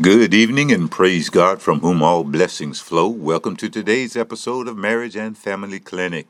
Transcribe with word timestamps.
Good 0.00 0.32
evening 0.32 0.72
and 0.72 0.90
praise 0.90 1.28
God 1.28 1.60
from 1.60 1.80
whom 1.80 2.02
all 2.02 2.24
blessings 2.24 2.80
flow. 2.80 3.08
Welcome 3.08 3.56
to 3.56 3.68
today's 3.68 4.16
episode 4.16 4.66
of 4.66 4.74
Marriage 4.74 5.16
and 5.16 5.36
Family 5.36 5.78
Clinic. 5.78 6.28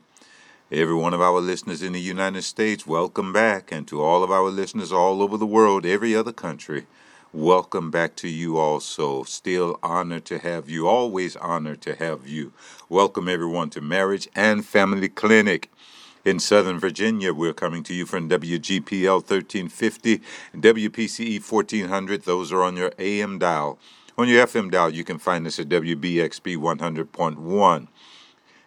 Every 0.69 0.95
one 0.95 1.13
of 1.13 1.21
our 1.21 1.39
listeners 1.39 1.81
in 1.81 1.93
the 1.93 2.01
United 2.01 2.41
States, 2.41 2.85
welcome 2.85 3.31
back. 3.31 3.71
And 3.71 3.87
to 3.87 4.01
all 4.01 4.21
of 4.21 4.31
our 4.31 4.49
listeners 4.49 4.91
all 4.91 5.23
over 5.23 5.37
the 5.37 5.45
world, 5.45 5.85
every 5.85 6.13
other 6.13 6.33
country, 6.33 6.87
welcome 7.31 7.89
back 7.89 8.17
to 8.17 8.27
you 8.27 8.57
also. 8.57 9.23
Still 9.23 9.79
honored 9.81 10.25
to 10.25 10.39
have 10.39 10.69
you, 10.69 10.89
always 10.89 11.37
honored 11.37 11.81
to 11.83 11.95
have 11.95 12.27
you. 12.27 12.51
Welcome 12.89 13.29
everyone 13.29 13.69
to 13.69 13.81
Marriage 13.81 14.27
and 14.35 14.65
Family 14.65 15.07
Clinic. 15.07 15.71
In 16.25 16.39
Southern 16.39 16.79
Virginia, 16.79 17.33
we're 17.33 17.53
coming 17.53 17.83
to 17.83 17.93
you 17.93 18.05
from 18.05 18.29
WGPL 18.29 19.15
1350 19.15 20.21
and 20.53 20.63
WPCE 20.63 21.51
1400. 21.51 22.23
Those 22.23 22.49
are 22.53 22.63
on 22.63 22.77
your 22.77 22.93
AM 22.97 23.39
dial. 23.39 23.77
On 24.17 24.29
your 24.29 24.47
FM 24.47 24.71
dial, 24.71 24.89
you 24.89 25.03
can 25.03 25.17
find 25.17 25.45
us 25.45 25.59
at 25.59 25.67
WBXB 25.67 26.55
100.1. 26.55 27.87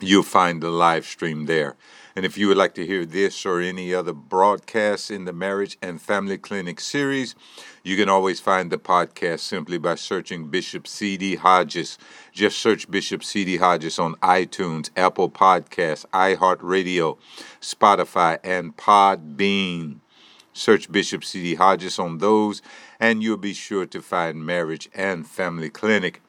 you'll 0.03 0.23
find 0.23 0.63
the 0.63 0.71
live 0.71 1.07
stream 1.07 1.47
there. 1.47 1.77
And 2.15 2.27
if 2.27 2.37
you 2.37 2.49
would 2.49 2.59
like 2.59 2.75
to 2.75 2.85
hear 2.85 3.07
this 3.07 3.47
or 3.47 3.61
any 3.61 3.95
other 3.95 4.13
broadcasts 4.13 5.11
in 5.11 5.25
the 5.25 5.33
Marriage 5.33 5.79
and 5.81 6.01
Family 6.01 6.37
Clinic 6.37 6.79
series, 6.79 7.35
you 7.83 7.97
can 7.97 8.09
always 8.09 8.39
find 8.39 8.71
the 8.71 8.77
podcast 8.77 9.41
simply 9.41 9.79
by 9.79 9.95
searching 9.95 10.49
Bishop 10.49 10.87
C.D. 10.87 11.37
Hodges. 11.37 11.97
Just 12.31 12.59
search 12.59 12.91
Bishop 12.91 13.25
C.D. 13.25 13.57
Hodges 13.57 13.99
on 13.99 14.17
iTunes, 14.17 14.91
Apple 14.95 15.31
Podcasts, 15.31 16.05
iHeartRadio, 16.13 17.17
Spotify, 17.63 18.39
and 18.45 18.77
Podbean. 18.77 20.01
Search 20.53 20.93
Bishop 20.93 21.25
C.D. 21.25 21.55
Hodges 21.55 21.99
on 21.99 22.19
those, 22.19 22.61
and 23.01 23.23
you'll 23.23 23.39
be 23.39 23.55
sure 23.55 23.87
to 23.87 24.03
find 24.03 24.45
Marriage 24.45 24.91
and 24.95 25.27
Family 25.27 25.71
Clinic. 25.71 26.21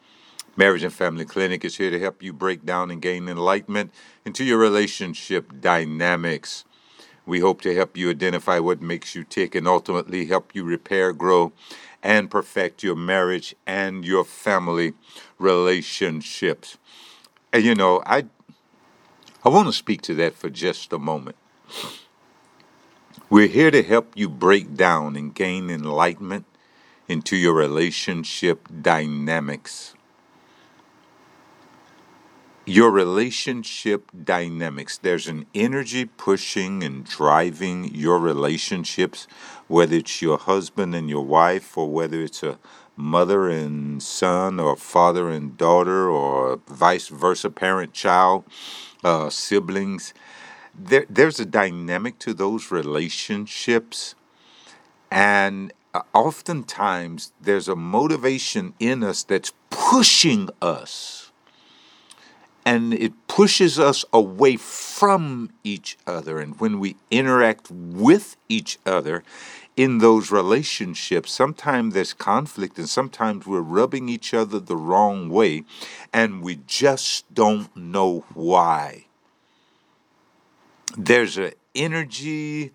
Marriage 0.56 0.84
and 0.84 0.94
Family 0.94 1.26
Clinic 1.26 1.66
is 1.66 1.78
here 1.78 1.90
to 1.90 2.00
help 2.00 2.22
you 2.22 2.32
break 2.32 2.64
down 2.64 2.92
and 2.92 3.02
gain 3.02 3.28
enlightenment 3.28 3.92
into 4.24 4.44
your 4.44 4.60
relationship 4.60 5.52
dynamics. 5.60 6.64
We 7.26 7.40
hope 7.40 7.62
to 7.62 7.74
help 7.74 7.98
you 7.98 8.12
identify 8.12 8.60
what 8.60 8.80
makes 8.80 9.16
you 9.16 9.24
tick 9.24 9.56
and 9.56 9.68
ultimately 9.68 10.28
help 10.28 10.54
you 10.54 10.64
repair, 10.64 11.12
grow, 11.12 11.54
and 12.04 12.30
perfect 12.30 12.84
your 12.84 12.96
marriage 12.96 13.56
and 13.66 14.06
your 14.06 14.24
family 14.24 14.94
relationships. 15.40 16.78
And 17.52 17.64
you 17.64 17.74
know, 17.74 18.04
I 18.06 18.26
I 19.44 19.50
want 19.50 19.68
to 19.70 19.74
speak 19.74 20.04
to 20.04 20.14
that 20.16 20.36
for 20.36 20.52
just 20.52 20.94
a 20.94 21.00
moment. 21.00 21.38
We're 23.28 23.48
here 23.48 23.72
to 23.72 23.82
help 23.82 24.14
you 24.16 24.30
break 24.30 24.76
down 24.76 25.16
and 25.16 25.34
gain 25.34 25.72
enlightenment 25.72 26.46
into 27.08 27.36
your 27.36 27.54
relationship 27.54 28.68
dynamics 28.84 29.93
your 32.66 32.92
relationship 32.92 34.10
dynamics. 34.24 34.98
There's 34.98 35.28
an 35.28 35.46
energy 35.54 36.06
pushing 36.06 36.84
and 36.84 37.04
driving 37.04 37.94
your 37.94 38.20
relationships, 38.20 39.28
whether 39.68 39.96
it's 39.98 40.22
your 40.22 40.38
husband 40.38 40.96
and 40.96 41.10
your 41.10 41.26
wife, 41.26 41.78
or 41.78 41.90
whether 41.90 42.22
it's 42.22 42.42
a 42.42 42.58
mother 42.96 43.50
and 43.50 44.02
son, 44.02 44.60
or 44.60 44.78
father 44.78 45.30
and 45.30 45.58
daughter, 45.58 46.10
or 46.10 46.60
vice 46.68 47.10
versa, 47.10 47.50
parent 47.50 47.92
child, 47.92 48.46
uh, 49.04 49.30
siblings. 49.30 50.14
There, 50.74 51.06
there's 51.10 51.40
a 51.40 51.46
dynamic 51.46 52.18
to 52.20 52.34
those 52.34 52.72
relationships. 52.72 54.16
And 55.12 55.74
uh, 55.94 56.02
oftentimes, 56.14 57.34
there's 57.42 57.68
a 57.68 57.76
motivation 57.76 58.74
in 58.80 59.04
us 59.04 59.24
that's 59.24 59.54
pushing 59.70 60.50
us 60.62 61.23
and 62.66 62.94
it 62.94 63.14
pushes 63.28 63.78
us 63.80 64.06
away 64.14 64.56
from 64.58 65.52
each 65.64 65.98
other. 66.08 66.40
And 66.40 66.60
when 66.60 66.80
we 66.80 66.96
interact 67.12 67.70
with 67.70 68.38
each 68.48 68.80
other 68.86 69.24
in 69.76 69.98
those 69.98 70.32
relationships, 70.32 71.32
sometimes 71.32 71.94
there's 71.94 72.14
conflict 72.14 72.78
and 72.78 72.88
sometimes 72.88 73.46
we're 73.46 73.62
rubbing 73.62 74.08
each 74.08 74.34
other 74.34 74.60
the 74.60 74.78
wrong 74.78 75.30
way 75.30 75.64
and 76.14 76.42
we 76.42 76.60
just 76.68 77.34
don't 77.34 77.76
know 77.76 78.24
why. 78.34 79.06
There's 80.98 81.38
an 81.38 81.54
energy 81.74 82.72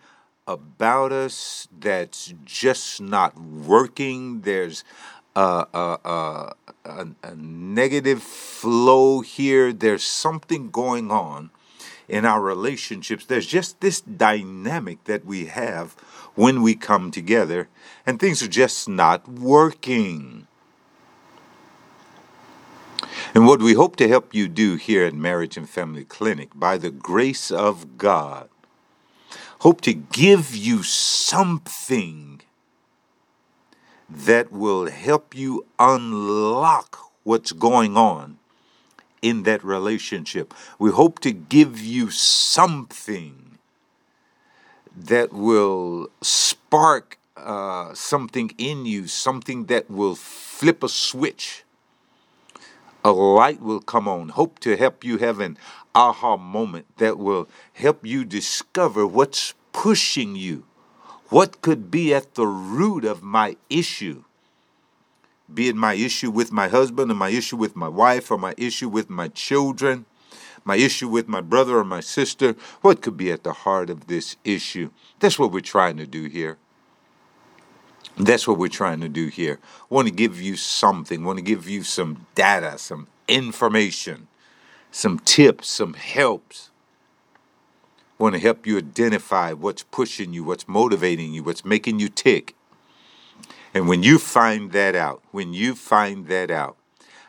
about 0.47 1.13
us 1.13 1.69
that's 1.79 2.35
just 2.45 3.01
not 3.01 3.39
working. 3.39 4.41
There's 4.41 4.83
uh, 5.37 5.65
uh, 5.73 6.53
a, 6.85 7.07
a 7.23 7.35
negative 7.37 8.23
flow 8.59 9.21
here. 9.21 9.73
There's 9.73 10.03
something 10.03 10.71
going 10.71 11.13
on 11.13 11.51
in 12.09 12.25
our 12.25 12.41
relationships. 12.41 13.25
There's 13.25 13.47
just 13.47 13.81
this 13.81 14.01
dynamic 14.01 15.05
that 15.05 15.25
we 15.25 15.47
have 15.47 15.93
when 16.35 16.63
we 16.63 16.75
come 16.75 17.11
together, 17.11 17.69
and 18.05 18.19
things 18.19 18.43
are 18.43 18.49
just 18.49 18.89
not 18.89 19.29
working. 19.29 20.47
And 23.35 23.47
what 23.47 23.63
we 23.63 23.75
hope 23.75 23.95
to 23.97 24.09
help 24.09 24.35
you 24.35 24.49
do 24.49 24.75
here 24.75 25.05
at 25.05 25.15
Marriage 25.15 25.57
and 25.57 25.69
Family 25.69 26.05
Clinic, 26.05 26.51
by 26.55 26.79
the 26.79 26.91
grace 26.91 27.51
of 27.53 27.97
God, 27.97 28.49
hope 29.61 29.81
to 29.83 29.93
give 29.95 30.57
you 30.57 30.83
something 30.83 32.41
that 34.09 34.51
will 34.51 34.91
help 34.91 35.37
you 35.37 35.67
unlock 35.79 36.99
what's 37.23 37.53
going 37.53 37.97
on 37.97 38.38
in 39.23 39.43
that 39.45 39.65
relationship. 39.65 40.55
We 40.79 40.91
hope 40.91 41.19
to 41.21 41.33
give 41.33 41.81
you 41.81 42.11
something 42.11 43.59
that 44.97 45.33
will 45.33 46.11
spark 46.23 47.19
uh, 47.37 47.95
something 47.95 48.53
in 48.59 48.85
you, 48.85 49.07
something 49.07 49.67
that 49.67 49.91
will 49.91 50.15
flip 50.15 50.83
a 50.83 50.89
switch. 50.89 51.65
A 53.05 53.13
light 53.13 53.61
will 53.61 53.81
come 53.81 54.09
on. 54.09 54.31
Hope 54.31 54.59
to 54.61 54.77
help 54.77 55.05
you 55.05 55.19
have 55.19 55.39
an 55.41 55.57
aha 55.95 56.37
moment 56.37 56.87
that 56.99 57.17
will 57.17 57.49
help 57.73 58.05
you 58.05 58.25
discover 58.25 59.07
what's 59.07 59.55
pushing 59.73 60.35
you 60.35 60.65
what 61.29 61.61
could 61.61 61.91
be 61.91 62.15
at 62.15 62.35
the 62.35 62.47
root 62.47 63.05
of 63.05 63.23
my 63.23 63.57
issue? 63.69 64.25
Be 65.53 65.69
it 65.69 65.77
my 65.77 65.95
issue 65.95 66.31
with 66.31 66.53
my 66.53 66.69
husband, 66.69 67.11
or 67.11 67.15
my 67.15 67.31
issue 67.31 67.57
with 67.57 67.75
my 67.75 67.89
wife, 67.89 68.31
or 68.31 68.39
my 68.39 68.55
issue 68.57 68.89
with 68.89 69.09
my 69.09 69.29
children, 69.29 70.05
my 70.65 70.77
issue 70.77 71.09
with 71.09 71.29
my 71.29 71.41
brother 71.41 71.79
or 71.79 71.85
my 71.85 72.01
sister. 72.01 72.55
What 72.83 73.01
could 73.01 73.17
be 73.17 73.33
at 73.33 73.45
the 73.45 73.53
heart 73.53 73.91
of 73.91 74.07
this 74.07 74.37
issue? 74.45 74.91
That's 75.21 75.39
what 75.39 75.53
we're 75.53 75.61
trying 75.61 75.97
to 75.97 76.07
do 76.07 76.25
here. 76.25 76.59
That's 78.17 78.49
what 78.49 78.59
we're 78.59 78.69
trying 78.69 79.01
to 79.01 79.09
do 79.09 79.29
here. 79.29 79.59
I 79.91 79.95
want 79.95 80.09
to 80.09 80.15
give 80.15 80.41
you 80.41 80.57
something, 80.57 81.23
I 81.23 81.27
want 81.27 81.39
to 81.39 81.45
give 81.45 81.69
you 81.69 81.83
some 81.85 82.27
data, 82.35 82.77
some 82.77 83.07
information, 83.29 84.27
some 84.91 85.19
tips, 85.21 85.69
some 85.69 85.95
helps 85.95 86.69
I 88.19 88.25
want 88.25 88.35
to 88.35 88.41
help 88.41 88.67
you 88.67 88.79
identify 88.79 89.53
what's 89.53 89.85
pushing 89.85 90.33
you, 90.33 90.43
what's 90.43 90.67
motivating 90.67 91.33
you, 91.33 91.45
what's 91.45 91.65
making 91.65 92.01
you 92.01 92.09
tick. 92.09 92.57
And 93.75 93.89
when 93.89 94.03
you 94.03 94.19
find 94.19 94.73
that 94.73 94.95
out, 94.95 95.23
when 95.31 95.53
you 95.53 95.75
find 95.75 96.27
that 96.29 96.51
out, 96.51 96.77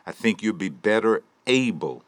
I 0.05 0.11
think 0.11 0.41
you'll 0.41 0.53
be 0.53 0.69
better 0.69 1.21
able 1.45 2.03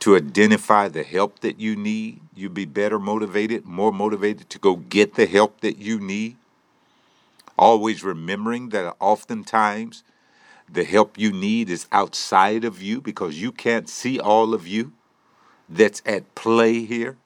to 0.00 0.16
identify 0.16 0.88
the 0.88 1.02
help 1.02 1.40
that 1.40 1.58
you 1.58 1.76
need. 1.76 2.20
You'll 2.34 2.52
be 2.52 2.64
better 2.64 2.98
motivated, 2.98 3.64
more 3.64 3.92
motivated 3.92 4.48
to 4.50 4.58
go 4.58 4.76
get 4.76 5.14
the 5.14 5.26
help 5.26 5.60
that 5.60 5.78
you 5.78 6.00
need. 6.00 6.36
Always 7.58 8.04
remembering 8.04 8.68
that 8.70 8.94
oftentimes 9.00 10.04
the 10.70 10.84
help 10.84 11.18
you 11.18 11.32
need 11.32 11.70
is 11.70 11.86
outside 11.90 12.64
of 12.64 12.80
you 12.80 13.00
because 13.00 13.40
you 13.40 13.50
can't 13.50 13.88
see 13.88 14.20
all 14.20 14.54
of 14.54 14.66
you 14.66 14.92
that's 15.68 16.02
at 16.06 16.34
play 16.34 16.84
here. 16.84 17.16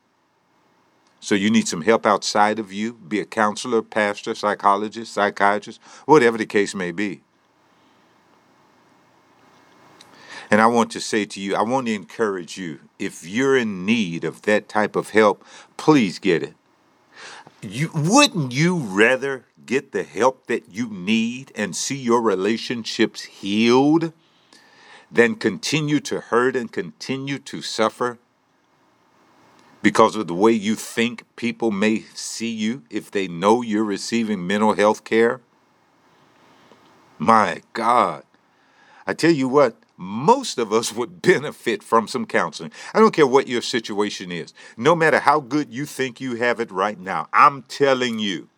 So 1.22 1.36
you 1.36 1.52
need 1.52 1.68
some 1.68 1.82
help 1.82 2.04
outside 2.04 2.58
of 2.58 2.72
you, 2.72 2.94
be 2.94 3.20
a 3.20 3.24
counselor, 3.24 3.80
pastor, 3.80 4.34
psychologist, 4.34 5.12
psychiatrist, 5.12 5.80
whatever 6.04 6.36
the 6.36 6.44
case 6.44 6.74
may 6.74 6.90
be. 6.90 7.22
And 10.50 10.60
I 10.60 10.66
want 10.66 10.90
to 10.90 11.00
say 11.00 11.24
to 11.26 11.40
you, 11.40 11.54
I 11.54 11.62
want 11.62 11.86
to 11.86 11.94
encourage 11.94 12.58
you, 12.58 12.80
if 12.98 13.24
you're 13.24 13.56
in 13.56 13.86
need 13.86 14.24
of 14.24 14.42
that 14.42 14.68
type 14.68 14.96
of 14.96 15.10
help, 15.10 15.44
please 15.76 16.18
get 16.18 16.42
it. 16.42 16.54
You 17.62 17.90
wouldn't 17.94 18.52
you 18.52 18.76
rather 18.76 19.44
get 19.64 19.92
the 19.92 20.02
help 20.02 20.48
that 20.48 20.70
you 20.70 20.88
need 20.88 21.52
and 21.54 21.76
see 21.76 21.96
your 21.96 22.20
relationships 22.20 23.22
healed 23.22 24.12
than 25.08 25.36
continue 25.36 26.00
to 26.00 26.18
hurt 26.18 26.56
and 26.56 26.72
continue 26.72 27.38
to 27.38 27.62
suffer 27.62 28.18
because 29.82 30.16
of 30.16 30.28
the 30.28 30.34
way 30.34 30.52
you 30.52 30.76
think 30.76 31.24
people 31.36 31.70
may 31.70 32.00
see 32.14 32.50
you 32.50 32.82
if 32.88 33.10
they 33.10 33.28
know 33.28 33.62
you're 33.62 33.84
receiving 33.84 34.46
mental 34.46 34.74
health 34.74 35.04
care? 35.04 35.40
My 37.18 37.62
God. 37.72 38.24
I 39.06 39.14
tell 39.14 39.32
you 39.32 39.48
what, 39.48 39.76
most 39.96 40.58
of 40.58 40.72
us 40.72 40.92
would 40.96 41.20
benefit 41.22 41.82
from 41.82 42.08
some 42.08 42.26
counseling. 42.26 42.72
I 42.94 43.00
don't 43.00 43.14
care 43.14 43.26
what 43.26 43.48
your 43.48 43.62
situation 43.62 44.32
is. 44.32 44.54
No 44.76 44.94
matter 44.94 45.20
how 45.20 45.40
good 45.40 45.72
you 45.72 45.86
think 45.86 46.20
you 46.20 46.36
have 46.36 46.60
it 46.60 46.70
right 46.70 46.98
now, 46.98 47.28
I'm 47.32 47.62
telling 47.62 48.18
you, 48.18 48.48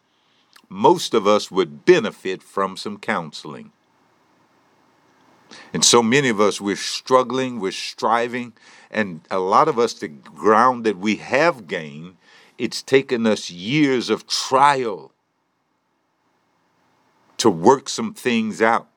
most 0.69 1.15
of 1.15 1.27
us 1.27 1.51
would 1.51 1.85
benefit 1.85 2.43
from 2.43 2.77
some 2.77 2.99
counseling. 2.99 3.73
And 5.73 5.85
so 5.85 6.03
many 6.03 6.29
of 6.29 6.41
us, 6.41 6.61
we're 6.61 6.77
struggling, 6.77 7.61
we're 7.61 7.73
striving, 7.73 8.53
and 8.91 9.21
a 9.31 9.39
lot 9.39 9.69
of 9.69 9.79
us, 9.79 9.95
the 9.95 10.09
ground 10.09 10.85
that 10.85 10.99
we 10.99 11.17
have 11.17 11.67
gained, 11.67 12.17
it's 12.59 12.83
taken 12.83 13.27
us 13.27 13.51
years 13.51 14.11
of 14.11 14.27
trial 14.27 15.13
to 17.39 17.51
work 17.51 17.89
some 17.89 18.15
things 18.15 18.63
out. 18.63 18.89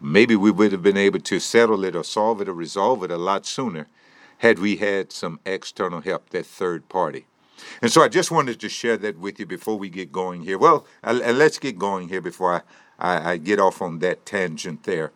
Maybe 0.00 0.36
we 0.36 0.50
would 0.50 0.72
have 0.72 0.82
been 0.82 0.96
able 0.96 1.20
to 1.20 1.38
settle 1.38 1.84
it 1.84 1.94
or 1.94 2.04
solve 2.04 2.40
it 2.40 2.48
or 2.48 2.54
resolve 2.54 3.04
it 3.04 3.10
a 3.10 3.16
lot 3.16 3.46
sooner 3.46 3.86
had 4.38 4.58
we 4.58 4.76
had 4.76 5.12
some 5.12 5.40
external 5.46 6.00
help, 6.00 6.30
that 6.30 6.46
third 6.46 6.88
party. 6.88 7.26
And 7.80 7.90
so 7.90 8.02
I 8.02 8.08
just 8.08 8.30
wanted 8.30 8.60
to 8.60 8.68
share 8.68 8.96
that 8.98 9.18
with 9.18 9.38
you 9.38 9.46
before 9.46 9.78
we 9.78 9.88
get 9.88 10.12
going 10.12 10.42
here. 10.42 10.58
Well, 10.58 10.86
uh, 11.02 11.12
let's 11.12 11.58
get 11.58 11.78
going 11.78 12.08
here 12.08 12.20
before 12.20 12.54
I 12.54 12.60
I, 12.98 13.32
I 13.32 13.36
get 13.36 13.60
off 13.60 13.82
on 13.82 13.98
that 14.00 14.24
tangent 14.26 14.84
there. 14.84 15.12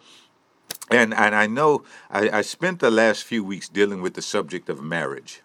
And, 0.91 1.13
and 1.13 1.35
I 1.35 1.47
know 1.47 1.85
I, 2.11 2.31
I 2.31 2.43
spent 2.43 2.81
the 2.81 2.91
last 2.91 3.25
few 3.25 3.45
weeks 3.45 3.69
dealing 3.69 4.01
with 4.01 4.15
the 4.15 4.23
subject 4.23 4.69
of 4.69 4.83
marriage. 4.83 5.43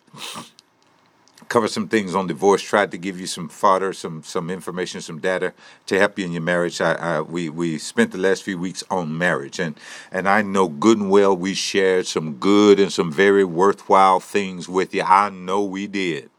Cover 1.49 1.67
some 1.67 1.89
things 1.89 2.15
on 2.15 2.27
divorce. 2.27 2.61
Tried 2.61 2.91
to 2.91 2.97
give 2.97 3.19
you 3.19 3.27
some 3.27 3.49
fodder, 3.49 3.91
some 3.91 4.23
some 4.23 4.49
information, 4.49 5.01
some 5.01 5.19
data 5.19 5.53
to 5.87 5.99
help 5.99 6.17
you 6.17 6.25
in 6.25 6.31
your 6.31 6.41
marriage. 6.41 6.79
I, 6.79 6.93
I, 6.93 7.21
we 7.21 7.49
we 7.49 7.77
spent 7.77 8.11
the 8.11 8.17
last 8.17 8.43
few 8.43 8.57
weeks 8.57 8.83
on 8.89 9.17
marriage, 9.17 9.59
and 9.59 9.77
and 10.11 10.29
I 10.29 10.41
know 10.41 10.69
good 10.69 10.99
and 10.99 11.11
well 11.11 11.35
we 11.35 11.53
shared 11.53 12.07
some 12.07 12.35
good 12.35 12.79
and 12.79 12.91
some 12.91 13.11
very 13.11 13.43
worthwhile 13.43 14.21
things 14.21 14.69
with 14.69 14.95
you. 14.95 15.03
I 15.03 15.29
know 15.29 15.63
we 15.63 15.85
did. 15.87 16.29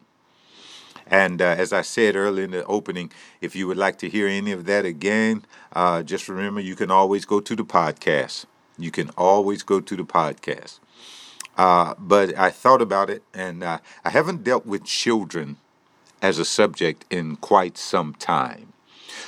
And 1.07 1.43
uh, 1.43 1.55
as 1.59 1.73
I 1.73 1.83
said 1.83 2.17
earlier 2.17 2.45
in 2.45 2.51
the 2.51 2.65
opening, 2.65 3.13
if 3.41 3.55
you 3.55 3.67
would 3.67 3.77
like 3.77 3.99
to 3.99 4.09
hear 4.09 4.27
any 4.27 4.53
of 4.53 4.65
that 4.67 4.85
again, 4.85 5.45
uh, 5.73 6.03
just 6.03 6.29
remember 6.29 6.61
you 6.61 6.77
can 6.77 6.91
always 6.91 7.25
go 7.25 7.41
to 7.41 7.57
the 7.57 7.65
podcast. 7.65 8.47
You 8.79 8.91
can 8.91 9.11
always 9.17 9.63
go 9.63 9.81
to 9.81 9.97
the 9.97 10.05
podcast. 10.05 10.81
Uh, 11.57 11.95
but 11.99 12.37
I 12.37 12.51
thought 12.51 12.83
about 12.83 13.11
it, 13.11 13.23
and 13.33 13.63
uh, 13.63 13.79
I 14.05 14.11
haven't 14.11 14.43
dealt 14.43 14.67
with 14.67 14.85
children 14.85 15.57
as 16.21 16.39
a 16.39 16.45
subject 16.45 17.05
in 17.11 17.37
quite 17.37 17.79
some 17.79 18.15
time. 18.15 18.73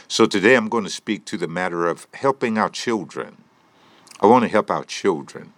So 0.08 0.26
today 0.26 0.56
I'm 0.56 0.68
going 0.68 0.84
to 0.84 0.90
speak 0.90 1.24
to 1.26 1.36
the 1.36 1.46
matter 1.48 1.86
of 1.86 2.06
helping 2.14 2.58
our 2.58 2.70
children. 2.70 3.44
I 4.20 4.26
want 4.26 4.44
to 4.44 4.48
help 4.48 4.70
our 4.70 4.84
children. 4.84 5.52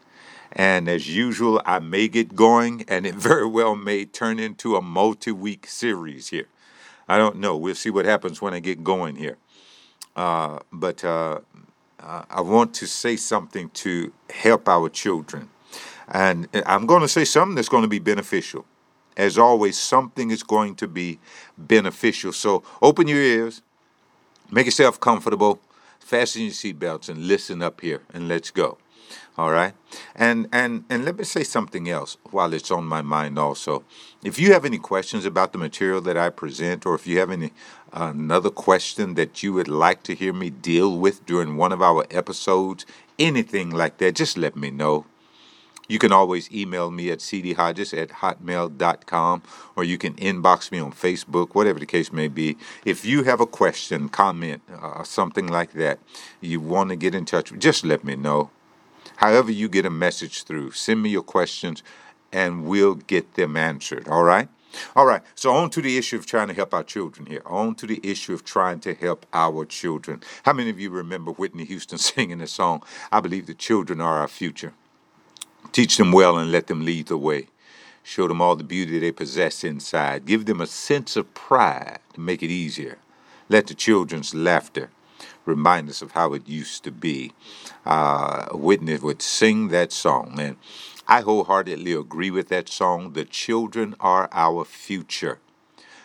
And 0.53 0.89
as 0.89 1.15
usual, 1.15 1.61
I 1.65 1.79
may 1.79 2.09
get 2.09 2.35
going, 2.35 2.85
and 2.89 3.07
it 3.07 3.15
very 3.31 3.47
well 3.47 3.77
may 3.77 4.05
turn 4.05 4.39
into 4.39 4.77
a 4.77 4.83
multi 4.83 5.33
week 5.33 5.67
series 5.67 6.29
here. 6.29 6.47
I 7.09 7.17
don't 7.17 7.37
know. 7.37 7.57
We'll 7.57 7.75
see 7.75 7.91
what 7.91 8.05
happens 8.05 8.43
when 8.43 8.55
I 8.55 8.61
get 8.61 8.85
going 8.85 9.17
here. 9.17 9.39
Uh, 10.15 10.59
but 10.73 11.05
uh, 11.05 11.41
uh 12.01 12.23
I 12.31 12.41
want 12.41 12.75
to 12.75 12.87
say 12.87 13.17
something 13.17 13.71
to 13.71 14.13
help 14.31 14.69
our 14.69 14.89
children. 14.89 15.49
And 16.09 16.49
I'm 16.67 16.87
going 16.87 17.03
to 17.03 17.09
say 17.09 17.25
something 17.25 17.55
that's 17.55 17.69
going 17.69 17.83
to 17.83 17.89
be 17.89 17.99
beneficial. 17.99 18.65
As 19.17 19.37
always, 19.37 19.79
something 19.79 20.31
is 20.31 20.43
going 20.43 20.77
to 20.77 20.89
be 20.89 21.19
beneficial. 21.57 22.33
So 22.33 22.63
open 22.81 23.09
your 23.09 23.19
ears, 23.19 23.63
make 24.51 24.67
yourself 24.67 25.01
comfortable, 25.01 25.61
fasten 25.99 26.43
your 26.43 26.53
seatbelts, 26.53 27.09
and 27.09 27.27
listen 27.27 27.63
up 27.63 27.81
here, 27.81 28.03
and 28.15 28.29
let's 28.29 28.51
go. 28.51 28.79
All 29.39 29.53
right. 29.53 29.73
And 30.17 30.49
and 30.53 30.85
and 30.91 31.05
let 31.05 31.17
me 31.17 31.23
say 31.23 31.45
something 31.45 31.89
else 31.89 32.17
while 32.33 32.53
it's 32.53 32.73
on 32.73 32.85
my 32.85 33.03
mind 33.03 33.39
also. 33.39 33.85
If 34.25 34.37
you 34.37 34.53
have 34.53 34.65
any 34.65 34.79
questions 34.79 35.25
about 35.25 35.53
the 35.53 35.59
material 35.59 36.01
that 36.01 36.17
I 36.17 36.29
present 36.31 36.85
or 36.85 36.97
if 36.97 37.07
you 37.07 37.21
have 37.21 37.31
any 37.31 37.53
uh, 37.93 38.11
another 38.13 38.51
question 38.51 39.15
that 39.15 39.45
you 39.45 39.53
would 39.53 39.69
like 39.69 40.03
to 40.03 40.15
hear 40.17 40.33
me 40.33 40.51
deal 40.51 40.99
with 40.99 41.25
during 41.25 41.57
one 41.57 41.71
of 41.71 41.81
our 41.81 42.05
episodes, 42.11 42.85
anything 43.17 43.71
like 43.71 43.99
that, 43.99 44.17
just 44.17 44.37
let 44.37 44.57
me 44.57 44.73
know. 44.73 45.07
You 45.87 46.01
can 46.01 46.13
always 46.13 46.53
email 46.53 46.91
me 46.91 47.11
at 47.13 47.21
cdhodges 47.21 47.97
at 47.97 48.09
hotmail.com 48.09 49.43
or 49.77 49.85
you 49.85 49.99
can 49.99 50.15
inbox 50.15 50.73
me 50.73 50.81
on 50.81 50.93
Facebook, 50.93 51.55
whatever 51.55 51.79
the 51.79 51.87
case 51.87 52.13
may 52.13 52.27
be. 52.27 52.59
If 52.85 53.05
you 53.07 53.23
have 53.23 53.41
a 53.41 53.47
question, 53.47 54.09
comment, 54.09 54.63
uh, 54.69 55.05
something 55.05 55.47
like 55.47 55.73
that, 55.75 56.01
you 56.41 56.61
want 56.61 56.91
to 56.91 56.97
get 56.97 57.15
in 57.15 57.25
touch, 57.25 57.53
just 57.57 57.85
let 57.85 58.03
me 58.03 58.17
know 58.17 58.51
however 59.19 59.53
you 59.53 59.69
get 59.69 59.87
a 59.87 59.91
message 59.91 60.43
through, 60.43 60.73
send 60.73 61.03
me 61.03 61.11
your 61.11 61.23
questions 61.23 61.83
and 62.33 62.65
we'll 62.65 62.95
get 62.95 63.35
them 63.35 63.57
answered. 63.57 64.09
All 64.09 64.25
right? 64.25 64.49
All 64.95 65.07
right, 65.07 65.23
so 65.35 65.53
on 65.53 65.71
to 65.71 65.81
the 65.81 65.97
issue 65.97 66.17
of 66.17 66.27
trying 66.27 66.49
to 66.49 66.55
help 66.55 66.75
our 66.75 66.85
children 66.85 67.27
here. 67.27 67.43
On 67.47 67.75
to 67.77 67.87
the 67.87 68.01
issue 68.03 68.35
of 68.35 68.45
trying 68.45 68.81
to 68.81 68.95
help 68.95 69.27
our 69.33 69.65
children. 69.65 70.23
How 70.45 70.53
many 70.53 70.71
of 70.71 70.79
you 70.79 70.91
remember 70.91 71.33
Whitney 71.33 71.65
Houston 71.65 71.99
singing 72.11 72.39
the 72.39 72.47
song, 72.47 72.83
I 73.11 73.21
believe 73.21 73.47
the 73.47 73.55
children 73.55 74.01
are 74.01 74.19
our 74.19 74.29
future? 74.29 74.75
Teach 75.73 75.97
them 75.97 76.13
well 76.13 76.39
and 76.39 76.53
let 76.53 76.67
them 76.67 76.85
lead 76.85 77.07
the 77.07 77.19
way. 77.19 77.49
Show 78.03 78.29
them 78.29 78.41
all 78.41 78.57
the 78.57 78.65
beauty 78.65 78.99
they 78.99 79.13
possess 79.13 79.65
inside. 79.65 80.25
Give 80.25 80.47
them 80.47 80.61
a 80.61 80.67
sense 80.67 81.17
of 81.17 81.35
pride 81.35 81.99
to 82.15 82.21
make 82.21 82.43
it 82.43 82.51
easier. 82.51 82.99
Let 83.49 83.67
the 83.67 83.75
children's 83.75 84.35
laughter 84.35 84.91
remind 85.49 85.89
us 85.89 86.03
of 86.03 86.13
how 86.13 86.35
it 86.35 86.47
used 86.47 86.85
to 86.85 86.93
be. 86.93 87.33
Uh, 87.85 88.47
Whitney 88.53 88.97
would 88.99 89.23
sing 89.23 89.69
that 89.69 89.91
song, 89.93 90.39
and 90.39 90.57
I 91.09 91.23
wholeheartedly 91.23 91.93
agree 91.93 92.31
with 92.31 92.49
that 92.49 92.69
song. 92.69 93.15
The 93.15 93.25
children 93.25 93.97
are 93.99 94.29
our 94.33 94.65
future. 94.65 95.39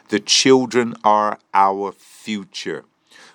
The 0.10 0.20
children 0.20 0.96
are 1.04 1.40
our 1.54 1.92
future. 1.92 2.86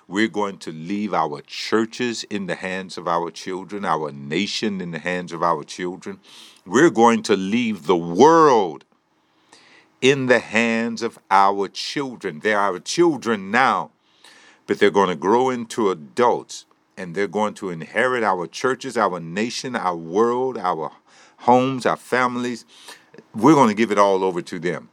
We're 0.07 0.27
going 0.27 0.57
to 0.59 0.71
leave 0.71 1.13
our 1.13 1.41
churches 1.41 2.23
in 2.23 2.47
the 2.47 2.55
hands 2.55 2.97
of 2.97 3.07
our 3.07 3.29
children, 3.29 3.85
our 3.85 4.11
nation 4.11 4.81
in 4.81 4.91
the 4.91 4.99
hands 4.99 5.31
of 5.31 5.43
our 5.43 5.63
children. 5.63 6.19
We're 6.65 6.89
going 6.89 7.21
to 7.23 7.35
leave 7.35 7.85
the 7.85 7.95
world 7.95 8.85
in 10.01 10.25
the 10.25 10.39
hands 10.39 11.03
of 11.03 11.19
our 11.29 11.67
children. 11.67 12.39
They're 12.39 12.59
our 12.59 12.79
children 12.79 13.51
now 13.51 13.91
but 14.69 14.77
they're 14.77 14.91
going 14.91 15.09
to 15.09 15.15
grow 15.15 15.49
into 15.49 15.89
adults 15.89 16.67
and 16.95 17.15
they're 17.15 17.25
going 17.25 17.55
to 17.55 17.71
inherit 17.71 18.21
our 18.21 18.45
churches, 18.45 18.97
our 18.97 19.19
nation, 19.19 19.75
our 19.75 19.95
world, 19.95 20.59
our 20.59 20.91
homes, 21.37 21.87
our 21.87 21.97
families. 21.97 22.65
We're 23.33 23.55
going 23.55 23.69
to 23.69 23.73
give 23.73 23.91
it 23.91 23.97
all 23.97 24.23
over 24.23 24.43
to 24.43 24.59
them. 24.59 24.89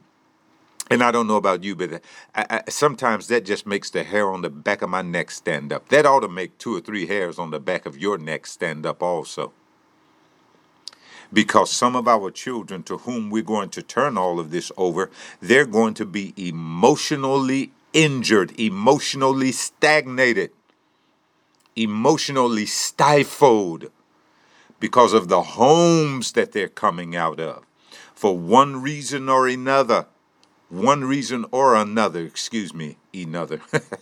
And 0.89 1.03
I 1.03 1.11
don't 1.11 1.27
know 1.27 1.35
about 1.35 1.63
you, 1.63 1.75
but 1.75 2.01
I, 2.33 2.45
I, 2.49 2.61
sometimes 2.69 3.27
that 3.27 3.45
just 3.45 3.67
makes 3.67 3.91
the 3.91 4.03
hair 4.03 4.31
on 4.31 4.41
the 4.41 4.49
back 4.49 4.81
of 4.81 4.89
my 4.89 5.03
neck 5.03 5.29
stand 5.29 5.71
up. 5.71 5.89
That 5.89 6.07
ought 6.07 6.21
to 6.21 6.27
make 6.27 6.57
two 6.57 6.75
or 6.75 6.79
three 6.79 7.05
hairs 7.05 7.37
on 7.37 7.51
the 7.51 7.59
back 7.59 7.85
of 7.85 7.99
your 7.99 8.17
neck 8.17 8.47
stand 8.47 8.83
up 8.83 9.03
also. 9.03 9.53
Because 11.31 11.69
some 11.69 11.95
of 11.95 12.07
our 12.07 12.31
children 12.31 12.81
to 12.81 12.97
whom 12.97 13.29
we're 13.29 13.43
going 13.43 13.69
to 13.69 13.83
turn 13.83 14.17
all 14.17 14.39
of 14.39 14.49
this 14.49 14.71
over, 14.75 15.11
they're 15.39 15.67
going 15.67 15.93
to 15.93 16.05
be 16.05 16.33
emotionally 16.35 17.73
injured, 17.93 18.59
emotionally 18.59 19.51
stagnated, 19.51 20.51
emotionally 21.75 22.65
stifled 22.65 23.91
because 24.79 25.13
of 25.13 25.27
the 25.27 25.41
homes 25.41 26.33
that 26.33 26.51
they're 26.51 26.67
coming 26.67 27.15
out 27.15 27.39
of. 27.39 27.65
For 28.13 28.37
one 28.37 28.81
reason 28.81 29.29
or 29.29 29.47
another, 29.47 30.07
one 30.69 31.03
reason 31.03 31.45
or 31.51 31.75
another, 31.75 32.23
excuse 32.23 32.73
me, 32.73 32.97
another. 33.13 33.61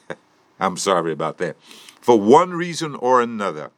I'm 0.60 0.78
sorry 0.78 1.12
about 1.12 1.38
that. 1.40 1.58
For 2.02 2.20
one 2.20 2.52
reason 2.52 2.96
or 2.96 3.22
another, 3.22 3.72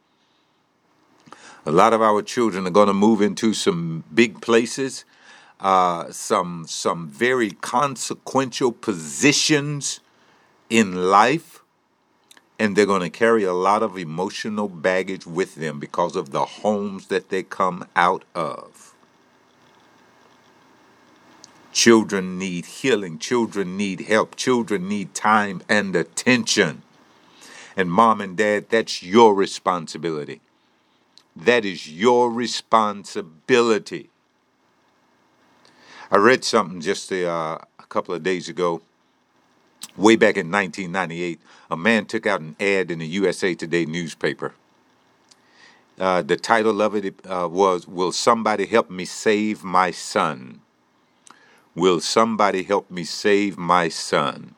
a 1.65 1.71
lot 1.71 1.93
of 1.93 2.01
our 2.01 2.21
children 2.21 2.65
are 2.67 2.71
going 2.71 2.87
to 2.87 2.93
move 2.93 3.21
into 3.21 3.53
some 3.53 4.03
big 4.13 4.41
places, 4.41 5.05
uh, 5.59 6.11
some 6.11 6.65
some 6.67 7.07
very 7.07 7.51
consequential 7.51 8.71
positions 8.71 9.99
in 10.69 11.09
life, 11.09 11.61
and 12.59 12.75
they're 12.75 12.85
going 12.85 13.01
to 13.01 13.09
carry 13.09 13.43
a 13.43 13.53
lot 13.53 13.83
of 13.83 13.97
emotional 13.97 14.69
baggage 14.69 15.25
with 15.25 15.55
them 15.55 15.79
because 15.79 16.15
of 16.15 16.31
the 16.31 16.45
homes 16.45 17.07
that 17.07 17.29
they 17.29 17.43
come 17.43 17.87
out 17.95 18.23
of. 18.35 18.93
Children 21.71 22.39
need 22.39 22.65
healing. 22.65 23.19
Children 23.19 23.77
need 23.77 24.01
help. 24.01 24.35
Children 24.35 24.87
need 24.87 25.13
time 25.13 25.61
and 25.69 25.95
attention. 25.95 26.81
And 27.75 27.91
mom 27.91 28.21
and 28.21 28.35
dad, 28.35 28.69
that's 28.69 29.03
your 29.03 29.35
responsibility. 29.35 30.41
That 31.35 31.65
is 31.65 31.91
your 31.91 32.31
responsibility. 32.31 34.09
I 36.09 36.17
read 36.17 36.43
something 36.43 36.79
just 36.79 37.11
a, 37.11 37.29
uh, 37.29 37.57
a 37.79 37.85
couple 37.89 38.15
of 38.15 38.23
days 38.23 38.47
ago. 38.47 38.81
Way 39.95 40.15
back 40.15 40.37
in 40.37 40.51
1998, 40.51 41.39
a 41.71 41.77
man 41.77 42.05
took 42.05 42.25
out 42.25 42.39
an 42.39 42.55
ad 42.59 42.91
in 42.91 42.99
the 42.99 43.07
USA 43.07 43.53
Today 43.53 43.85
newspaper. 43.85 44.53
Uh, 45.99 46.21
the 46.21 46.37
title 46.37 46.81
of 46.81 46.95
it 46.95 47.15
uh, 47.25 47.49
was 47.51 47.87
Will 47.87 48.11
Somebody 48.11 48.67
Help 48.67 48.89
Me 48.89 49.03
Save 49.03 49.63
My 49.63 49.91
Son? 49.91 50.61
Will 51.77 51.99
somebody 51.99 52.63
help 52.63 52.89
me 52.89 53.03
save 53.03 53.55
my 53.55 53.87
son? 53.87 54.55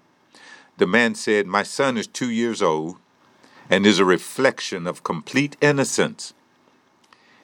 The 0.77 0.87
man 0.87 1.15
said, 1.15 1.47
My 1.47 1.63
son 1.63 1.97
is 1.97 2.07
two 2.07 2.29
years 2.29 2.61
old 2.61 2.95
and 3.69 3.85
is 3.85 3.99
a 3.99 4.05
reflection 4.05 4.87
of 4.87 5.03
complete 5.03 5.57
innocence. 5.59 6.33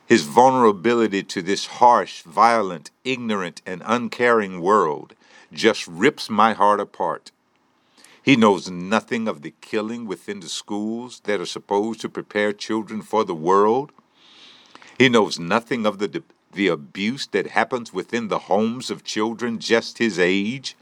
His 0.08 0.24
vulnerability 0.24 1.24
to 1.24 1.42
this 1.42 1.66
harsh, 1.66 2.22
violent, 2.22 2.92
ignorant, 3.04 3.62
and 3.66 3.82
uncaring 3.86 4.62
world 4.62 5.16
just 5.52 5.88
rips 5.88 6.30
my 6.30 6.54
heart 6.54 6.80
apart. 6.80 7.32
He 8.22 8.36
knows 8.36 8.70
nothing 8.70 9.28
of 9.28 9.42
the 9.42 9.54
killing 9.62 10.06
within 10.06 10.40
the 10.40 10.50
schools 10.50 11.22
that 11.26 11.40
are 11.40 11.46
supposed 11.46 12.02
to 12.02 12.10
prepare 12.10 12.54
children 12.54 13.02
for 13.02 13.24
the 13.24 13.36
world. 13.36 13.92
He 14.98 15.10
knows 15.10 15.40
nothing 15.40 15.86
of 15.86 16.00
the 16.00 16.24
the 16.56 16.68
abuse 16.70 17.28
that 17.28 17.48
happens 17.48 17.94
within 17.94 18.30
the 18.30 18.40
homes 18.40 18.90
of 18.90 19.04
children 19.04 19.60
just 19.60 19.98
his 19.98 20.18
age. 20.18 20.76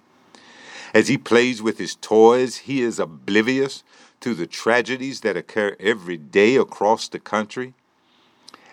As 0.93 1.07
he 1.07 1.17
plays 1.17 1.63
with 1.63 1.79
his 1.79 1.95
toys, 1.95 2.57
he 2.57 2.81
is 2.81 2.99
oblivious 2.99 3.83
to 4.21 4.35
the 4.35 4.45
tragedies 4.45 5.21
that 5.21 5.35
occur 5.35 5.75
every 5.79 6.17
day 6.17 6.55
across 6.55 7.07
the 7.07 7.19
country. 7.19 7.73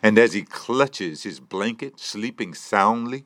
And 0.03 0.19
as 0.19 0.33
he 0.33 0.43
clutches 0.43 1.23
his 1.25 1.41
blanket, 1.41 2.01
sleeping 2.01 2.55
soundly, 2.55 3.25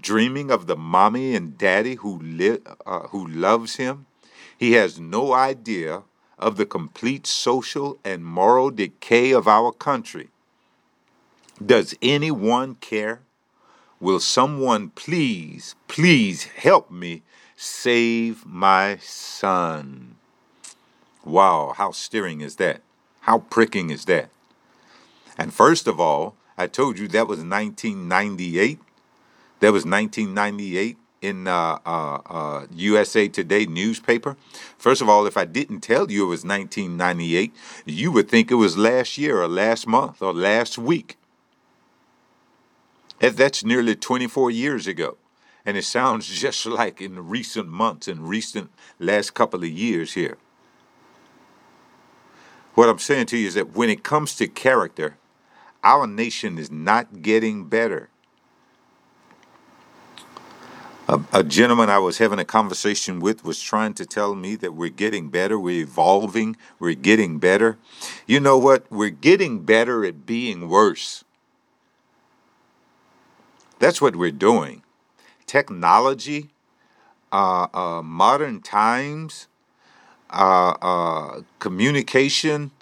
dreaming 0.00 0.50
of 0.50 0.66
the 0.66 0.76
mommy 0.76 1.34
and 1.34 1.58
daddy 1.58 1.96
who, 1.96 2.18
li- 2.18 2.58
uh, 2.86 3.08
who 3.08 3.26
loves 3.26 3.76
him, 3.76 4.06
he 4.56 4.72
has 4.72 4.98
no 4.98 5.32
idea 5.32 6.02
of 6.38 6.56
the 6.56 6.66
complete 6.66 7.26
social 7.26 7.98
and 8.04 8.24
moral 8.24 8.70
decay 8.70 9.32
of 9.32 9.46
our 9.46 9.72
country 9.72 10.30
does 11.64 11.94
anyone 12.02 12.74
care? 12.76 13.22
Will 13.98 14.20
someone 14.20 14.90
please, 14.90 15.74
please 15.88 16.44
help 16.44 16.90
me 16.90 17.22
save 17.56 18.44
my 18.44 18.98
son? 18.98 20.16
Wow, 21.24 21.72
how 21.76 21.92
stirring 21.92 22.42
is 22.42 22.56
that? 22.56 22.82
How 23.20 23.38
pricking 23.38 23.90
is 23.90 24.04
that? 24.04 24.28
And 25.38 25.52
first 25.52 25.86
of 25.86 26.00
all, 26.00 26.36
I 26.56 26.66
told 26.66 26.98
you 26.98 27.08
that 27.08 27.28
was 27.28 27.38
1998. 27.40 28.78
That 29.60 29.72
was 29.72 29.84
1998 29.84 30.96
in 31.22 31.46
uh, 31.48 31.78
uh, 31.84 32.20
uh, 32.26 32.66
USA 32.72 33.28
Today 33.28 33.66
newspaper. 33.66 34.36
First 34.78 35.02
of 35.02 35.08
all, 35.08 35.26
if 35.26 35.36
I 35.36 35.44
didn't 35.44 35.80
tell 35.80 36.10
you 36.10 36.24
it 36.24 36.28
was 36.28 36.44
1998, 36.44 37.54
you 37.84 38.12
would 38.12 38.28
think 38.28 38.50
it 38.50 38.54
was 38.54 38.76
last 38.76 39.18
year 39.18 39.40
or 39.40 39.48
last 39.48 39.86
month 39.86 40.22
or 40.22 40.32
last 40.32 40.78
week. 40.78 41.16
That's 43.18 43.64
nearly 43.64 43.96
24 43.96 44.50
years 44.50 44.86
ago. 44.86 45.16
And 45.64 45.76
it 45.76 45.84
sounds 45.84 46.28
just 46.40 46.64
like 46.66 47.00
in 47.00 47.28
recent 47.28 47.68
months 47.68 48.08
and 48.08 48.28
recent 48.28 48.70
last 48.98 49.34
couple 49.34 49.62
of 49.62 49.70
years 49.70 50.12
here. 50.12 50.38
What 52.74 52.90
I'm 52.90 52.98
saying 52.98 53.26
to 53.26 53.38
you 53.38 53.48
is 53.48 53.54
that 53.54 53.74
when 53.74 53.88
it 53.88 54.02
comes 54.02 54.34
to 54.36 54.46
character, 54.46 55.16
our 55.82 56.06
nation 56.06 56.58
is 56.58 56.70
not 56.70 57.22
getting 57.22 57.68
better. 57.68 58.08
A, 61.08 61.20
a, 61.32 61.44
gentleman 61.44 61.88
I 61.88 61.98
was 61.98 62.18
having 62.18 62.40
a 62.40 62.44
conversation 62.44 63.20
with 63.20 63.44
was 63.44 63.60
trying 63.60 63.94
to 63.94 64.04
tell 64.04 64.34
me 64.34 64.56
that 64.56 64.74
we're 64.74 64.88
getting 64.88 65.28
better, 65.28 65.56
we're 65.56 65.82
evolving, 65.82 66.56
we're 66.80 66.94
getting 66.94 67.38
better. 67.38 67.78
You 68.26 68.40
know 68.40 68.58
what? 68.58 68.90
We're 68.90 69.10
getting 69.10 69.60
better 69.60 70.04
at 70.04 70.26
being 70.26 70.68
worse. 70.68 71.22
That's 73.78 74.00
what 74.00 74.16
we're 74.16 74.32
doing. 74.32 74.82
Technology, 75.46 76.50
uh, 77.30 77.68
uh, 77.72 78.02
modern 78.02 78.60
times, 78.60 79.46
uh, 80.30 80.74
uh 80.82 81.42
communication, 81.60 82.72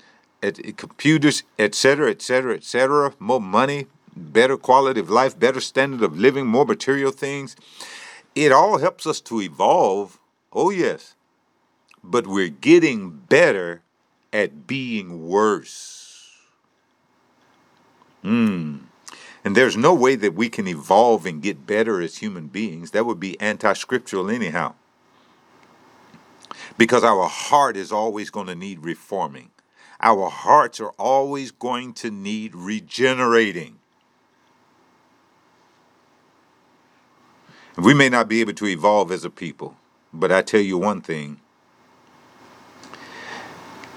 computers, 0.77 1.43
etc., 1.59 2.11
etc., 2.11 2.55
etc., 2.55 3.15
more 3.19 3.41
money, 3.41 3.87
better 4.17 4.57
quality 4.57 5.01
of 5.01 5.11
life, 5.11 5.39
better 5.39 5.61
standard 5.61 6.03
of 6.03 6.19
living, 6.19 6.47
more 6.47 6.65
material 6.65 7.11
things. 7.11 7.57
It 8.35 8.53
all 8.53 8.79
helps 8.79 9.07
us 9.07 9.21
to 9.23 9.41
evolve. 9.41 10.19
Oh, 10.53 10.71
yes. 10.71 11.15
But 12.03 12.27
we're 12.27 12.49
getting 12.49 13.11
better 13.11 13.83
at 14.33 14.67
being 14.67 15.29
worse. 15.29 16.31
Hmm. 18.23 18.79
And 19.45 19.55
there's 19.55 19.77
no 19.77 19.95
way 19.95 20.17
that 20.17 20.35
we 20.35 20.49
can 20.49 20.67
evolve 20.67 21.27
and 21.27 21.43
get 21.43 21.67
better 21.67 22.01
as 22.01 22.17
human 22.17 22.49
beings. 22.49 22.93
That 22.93 23.05
would 23.05 23.21
be 23.21 23.39
anti 23.41 23.75
scriptural, 23.75 24.31
anyhow. 24.31 24.75
Because 26.79 27.05
our 27.05 27.29
heart 27.29 27.77
is 27.77 27.93
always 27.93 28.31
going 28.31 28.47
to 28.47 28.55
need 28.55 28.81
reforming, 28.81 29.51
our 30.05 30.29
hearts 30.29 30.81
are 30.81 30.93
always 30.99 31.51
going 31.51 31.95
to 31.95 32.11
need 32.11 32.55
regenerating. 32.55 33.79
We 37.77 37.95
may 37.95 38.11
not 38.11 38.29
be 38.29 38.43
able 38.43 38.53
to 38.53 38.67
evolve 38.67 39.11
as 39.11 39.25
a 39.25 39.31
people, 39.31 39.77
but 40.13 40.31
I 40.31 40.43
tell 40.43 40.61
you 40.61 40.77
one 40.77 41.01
thing 41.01 41.41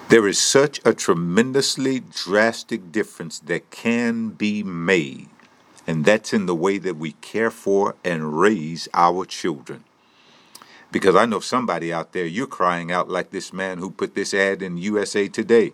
there 0.07 0.25
is 0.25 0.39
such 0.39 0.79
a 0.85 0.93
tremendously 0.93 1.99
drastic 1.99 2.93
difference 2.93 3.39
that 3.39 3.69
can 3.69 4.29
be 4.29 4.63
made 4.63 5.27
and 5.85 6.05
that's 6.05 6.31
in 6.33 6.45
the 6.45 6.55
way 6.55 6.77
that 6.77 6.95
we 6.95 7.11
care 7.13 7.51
for 7.51 7.95
and 8.05 8.39
raise 8.39 8.87
our 8.93 9.25
children. 9.25 9.83
Because 10.89 11.17
I 11.17 11.25
know 11.25 11.41
somebody 11.41 11.91
out 11.91 12.13
there, 12.13 12.25
you're 12.25 12.47
crying 12.47 12.93
out 12.93 13.09
like 13.09 13.31
this 13.31 13.51
man 13.51 13.79
who 13.79 13.91
put 13.91 14.15
this 14.15 14.33
ad 14.33 14.61
in 14.61 14.77
USA 14.77 15.27
Today 15.27 15.73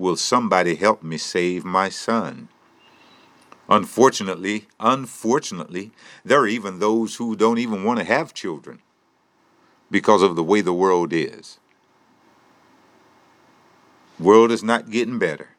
Will 0.00 0.16
somebody 0.16 0.76
help 0.76 1.02
me 1.02 1.18
save 1.18 1.62
my 1.62 1.90
son? 1.90 2.48
Unfortunately, 3.68 4.66
unfortunately, 4.80 5.90
there 6.24 6.40
are 6.40 6.46
even 6.46 6.78
those 6.78 7.16
who 7.16 7.36
don't 7.36 7.58
even 7.58 7.84
want 7.84 7.98
to 7.98 8.04
have 8.06 8.32
children 8.32 8.80
because 9.90 10.22
of 10.22 10.36
the 10.36 10.42
way 10.42 10.62
the 10.62 10.72
world 10.72 11.12
is. 11.12 11.58
World 14.18 14.50
is 14.50 14.62
not 14.62 14.90
getting 14.90 15.18
better, 15.18 15.50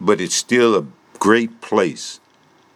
but 0.00 0.20
it's 0.20 0.36
still 0.36 0.76
a 0.76 0.86
great 1.18 1.60
place 1.60 2.20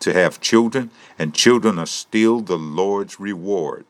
to 0.00 0.12
have 0.12 0.40
children, 0.40 0.90
and 1.20 1.36
children 1.36 1.78
are 1.78 1.86
still 1.86 2.40
the 2.40 2.58
Lord's 2.58 3.20
reward. 3.20 3.84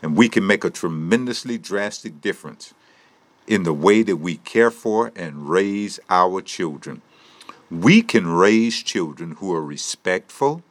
And 0.00 0.16
we 0.16 0.28
can 0.28 0.46
make 0.46 0.62
a 0.62 0.70
tremendously 0.70 1.58
drastic 1.58 2.20
difference 2.20 2.72
in 3.46 3.62
the 3.62 3.72
way 3.72 4.02
that 4.02 4.16
we 4.16 4.36
care 4.38 4.70
for 4.70 5.12
and 5.14 5.48
raise 5.48 6.00
our 6.10 6.40
children. 6.40 7.02
We 7.70 8.02
can 8.02 8.26
raise 8.26 8.82
children 8.82 9.32
who 9.32 9.52
are 9.54 9.64
respectful, 9.64 10.62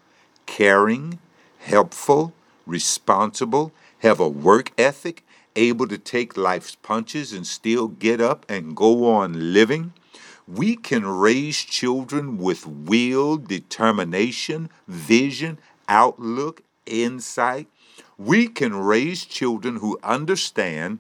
caring, 0.46 1.20
helpful, 1.60 2.34
responsible, 2.66 3.72
have 4.00 4.20
a 4.20 4.30
work 4.30 4.72
ethic, 4.78 5.24
able 5.56 5.88
to 5.88 5.98
take 5.98 6.38
life's 6.38 6.76
punches 6.76 7.34
and 7.34 7.46
still 7.48 7.88
get 7.88 8.20
up 8.22 8.46
and 8.50 8.76
go 8.76 9.10
on 9.14 9.54
living 9.54 9.94
we 10.48 10.76
can 10.76 11.06
raise 11.06 11.58
children 11.58 12.38
with 12.38 12.68
will, 12.68 13.38
determination, 13.38 14.70
vision, 14.88 15.58
outlook, 15.88 16.62
insight. 16.86 17.68
We 18.18 18.48
can 18.48 18.76
raise 18.76 19.26
children 19.26 19.78
who 19.78 20.00
understand 20.04 21.00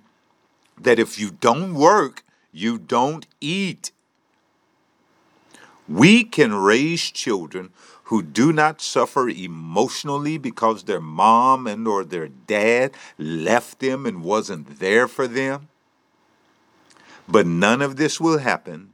that 0.77 0.99
if 0.99 1.19
you 1.19 1.31
don't 1.31 1.73
work, 1.73 2.23
you 2.51 2.77
don't 2.77 3.27
eat. 3.41 3.91
We 5.87 6.23
can 6.23 6.53
raise 6.53 7.11
children 7.11 7.71
who 8.05 8.21
do 8.21 8.53
not 8.53 8.81
suffer 8.81 9.29
emotionally 9.29 10.37
because 10.37 10.83
their 10.83 11.01
mom 11.01 11.67
and 11.67 11.87
or 11.87 12.03
their 12.03 12.27
dad 12.27 12.91
left 13.17 13.79
them 13.79 14.05
and 14.05 14.23
wasn't 14.23 14.79
there 14.79 15.07
for 15.07 15.27
them. 15.27 15.69
But 17.27 17.47
none 17.47 17.81
of 17.81 17.95
this 17.95 18.19
will 18.19 18.39
happen 18.39 18.93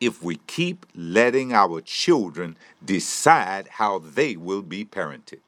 if 0.00 0.22
we 0.22 0.36
keep 0.46 0.86
letting 0.94 1.52
our 1.52 1.80
children 1.80 2.56
decide 2.84 3.68
how 3.72 3.98
they 3.98 4.36
will 4.36 4.62
be 4.62 4.84
parented. 4.84 5.40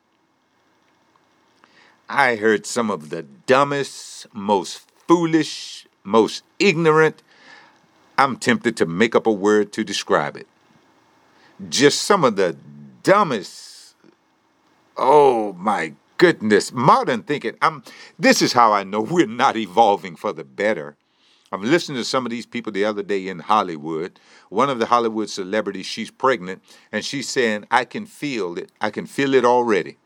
I 2.08 2.36
heard 2.36 2.66
some 2.66 2.90
of 2.90 3.10
the 3.10 3.22
dumbest, 3.22 4.26
most 4.32 4.89
foolish, 5.10 5.88
most 6.04 6.44
ignorant. 6.60 7.20
I'm 8.16 8.36
tempted 8.36 8.76
to 8.76 8.86
make 8.86 9.16
up 9.16 9.26
a 9.26 9.32
word 9.32 9.72
to 9.72 9.82
describe 9.82 10.36
it. 10.36 10.46
Just 11.68 12.04
some 12.04 12.22
of 12.22 12.36
the 12.36 12.56
dumbest. 13.02 13.96
Oh 14.96 15.52
my 15.54 15.94
goodness, 16.16 16.70
modern 16.72 17.24
thinking. 17.24 17.56
I'm 17.60 17.82
this 18.20 18.40
is 18.40 18.52
how 18.52 18.72
I 18.72 18.84
know 18.84 19.00
we're 19.14 19.26
not 19.26 19.56
evolving 19.56 20.14
for 20.14 20.32
the 20.32 20.44
better. 20.44 20.96
I'm 21.50 21.62
listening 21.62 21.98
to 21.98 22.04
some 22.04 22.24
of 22.24 22.30
these 22.30 22.46
people 22.46 22.70
the 22.70 22.84
other 22.84 23.02
day 23.02 23.26
in 23.26 23.40
Hollywood. 23.40 24.20
One 24.48 24.70
of 24.70 24.78
the 24.78 24.86
Hollywood 24.86 25.28
celebrities, 25.28 25.86
she's 25.86 26.12
pregnant, 26.12 26.62
and 26.92 27.04
she's 27.04 27.28
saying, 27.28 27.66
I 27.68 27.84
can 27.84 28.06
feel 28.06 28.56
it. 28.56 28.70
I 28.80 28.90
can 28.90 29.06
feel 29.06 29.34
it 29.34 29.44
already. 29.44 29.96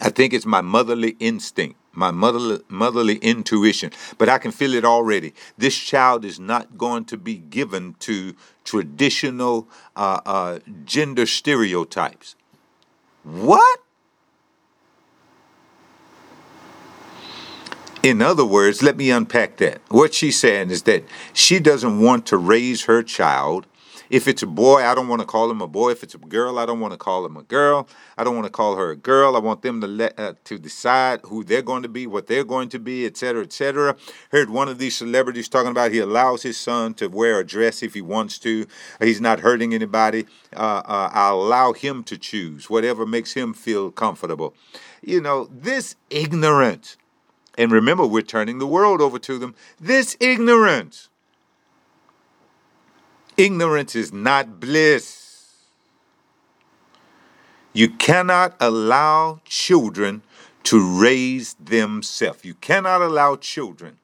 I 0.00 0.10
think 0.10 0.32
it's 0.32 0.46
my 0.46 0.60
motherly 0.60 1.16
instinct, 1.18 1.80
my 1.94 2.10
motherly, 2.10 2.60
motherly 2.68 3.16
intuition, 3.16 3.90
but 4.18 4.28
I 4.28 4.38
can 4.38 4.50
feel 4.50 4.74
it 4.74 4.84
already. 4.84 5.34
This 5.56 5.76
child 5.76 6.24
is 6.24 6.38
not 6.38 6.76
going 6.76 7.04
to 7.06 7.16
be 7.16 7.36
given 7.36 7.94
to 8.00 8.34
traditional 8.64 9.68
uh, 9.96 10.20
uh, 10.24 10.58
gender 10.84 11.26
stereotypes. 11.26 12.36
What? 13.22 13.80
In 18.02 18.20
other 18.20 18.44
words, 18.44 18.82
let 18.82 18.98
me 18.98 19.10
unpack 19.10 19.56
that. 19.56 19.80
What 19.88 20.12
she's 20.12 20.38
saying 20.38 20.70
is 20.70 20.82
that 20.82 21.04
she 21.32 21.58
doesn't 21.58 22.00
want 22.00 22.26
to 22.26 22.36
raise 22.36 22.84
her 22.84 23.02
child. 23.02 23.66
If 24.10 24.28
it's 24.28 24.42
a 24.42 24.46
boy, 24.46 24.82
I 24.82 24.94
don't 24.94 25.08
want 25.08 25.20
to 25.20 25.26
call 25.26 25.50
him 25.50 25.60
a 25.60 25.66
boy. 25.66 25.90
If 25.90 26.02
it's 26.02 26.14
a 26.14 26.18
girl, 26.18 26.58
I 26.58 26.66
don't 26.66 26.80
want 26.80 26.92
to 26.92 26.98
call 26.98 27.24
him 27.24 27.36
a 27.36 27.42
girl. 27.42 27.88
I 28.18 28.24
don't 28.24 28.34
want 28.34 28.46
to 28.46 28.52
call 28.52 28.76
her 28.76 28.90
a 28.90 28.96
girl. 28.96 29.36
I 29.36 29.38
want 29.38 29.62
them 29.62 29.80
to 29.80 29.86
let 29.86 30.18
uh, 30.18 30.34
to 30.44 30.58
decide 30.58 31.20
who 31.24 31.44
they're 31.44 31.62
going 31.62 31.82
to 31.82 31.88
be, 31.88 32.06
what 32.06 32.26
they're 32.26 32.44
going 32.44 32.68
to 32.70 32.78
be, 32.78 33.06
etc., 33.06 33.42
etc. 33.42 33.96
Heard 34.30 34.50
one 34.50 34.68
of 34.68 34.78
these 34.78 34.96
celebrities 34.96 35.48
talking 35.48 35.70
about 35.70 35.92
he 35.92 35.98
allows 35.98 36.42
his 36.42 36.56
son 36.56 36.94
to 36.94 37.08
wear 37.08 37.40
a 37.40 37.46
dress 37.46 37.82
if 37.82 37.94
he 37.94 38.02
wants 38.02 38.38
to. 38.40 38.66
He's 39.00 39.20
not 39.20 39.40
hurting 39.40 39.74
anybody. 39.74 40.26
Uh, 40.54 40.82
uh, 40.84 41.10
I'll 41.12 41.40
allow 41.40 41.72
him 41.72 42.04
to 42.04 42.18
choose 42.18 42.68
whatever 42.68 43.06
makes 43.06 43.32
him 43.32 43.54
feel 43.54 43.90
comfortable. 43.90 44.54
You 45.02 45.20
know 45.20 45.48
this 45.50 45.96
ignorance 46.10 46.96
and 47.56 47.70
remember, 47.70 48.06
we're 48.06 48.22
turning 48.22 48.58
the 48.58 48.66
world 48.66 49.00
over 49.00 49.18
to 49.20 49.38
them. 49.38 49.54
This 49.80 50.16
ignorance. 50.20 51.08
Ignorance 53.36 53.96
is 53.96 54.12
not 54.12 54.60
bliss. 54.60 55.24
You 57.72 57.88
cannot 57.88 58.54
allow 58.60 59.40
children 59.44 60.22
to 60.64 61.00
raise 61.00 61.54
themselves. 61.54 62.44
You 62.44 62.54
cannot 62.54 63.02
allow 63.02 63.34
children. 63.36 63.98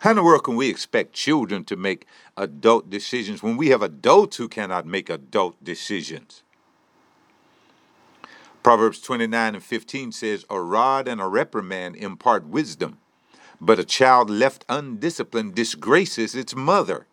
How 0.00 0.10
in 0.10 0.16
the 0.16 0.22
world 0.22 0.44
can 0.44 0.56
we 0.56 0.70
expect 0.70 1.12
children 1.12 1.62
to 1.66 1.76
make 1.76 2.06
adult 2.38 2.88
decisions 2.88 3.42
when 3.42 3.58
we 3.58 3.68
have 3.68 3.82
adults 3.82 4.38
who 4.38 4.48
cannot 4.48 4.86
make 4.86 5.10
adult 5.10 5.62
decisions? 5.62 6.42
Proverbs 8.62 9.00
29 9.00 9.54
and 9.54 9.64
15 9.64 10.12
says, 10.12 10.46
A 10.48 10.58
rod 10.58 11.06
and 11.06 11.20
a 11.20 11.26
reprimand 11.26 11.96
impart 11.96 12.46
wisdom, 12.46 12.96
but 13.60 13.78
a 13.78 13.84
child 13.84 14.30
left 14.30 14.64
undisciplined 14.70 15.54
disgraces 15.54 16.34
its 16.34 16.56
mother. 16.56 17.06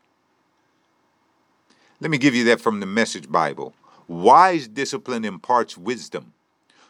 Let 1.99 2.11
me 2.11 2.17
give 2.17 2.35
you 2.35 2.43
that 2.45 2.61
from 2.61 2.79
the 2.79 2.85
Message 2.85 3.31
Bible. 3.31 3.73
Wise 4.07 4.67
discipline 4.67 5.25
imparts 5.25 5.77
wisdom. 5.77 6.33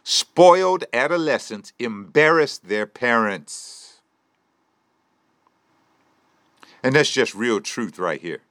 Spoiled 0.04 0.84
adolescents 0.94 1.74
embarrass 1.80 2.58
their 2.58 2.86
parents. 2.86 4.00
And 6.84 6.96
that's 6.96 7.12
just 7.12 7.34
real 7.34 7.60
truth 7.62 7.98
right 7.98 8.22
here. 8.22 8.42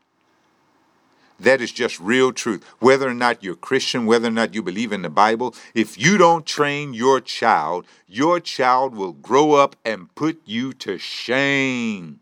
That 1.38 1.60
is 1.60 1.73
just 1.73 2.00
real 2.00 2.32
truth. 2.32 2.64
Whether 2.78 3.08
or 3.08 3.14
not 3.14 3.42
you're 3.42 3.56
Christian, 3.56 4.06
whether 4.06 4.28
or 4.28 4.32
not 4.32 4.54
you 4.54 4.62
believe 4.62 4.92
in 4.92 5.02
the 5.02 5.10
Bible, 5.10 5.54
if 5.75 5.99
you 5.99 6.16
don't 6.16 6.47
train 6.47 6.95
your 6.95 7.21
child, 7.21 7.86
your 8.08 8.40
child 8.40 8.95
will 8.95 9.12
grow 9.12 9.52
up 9.52 9.76
and 9.84 10.14
put 10.14 10.40
you 10.47 10.73
to 10.75 10.97
shame. 10.97 12.21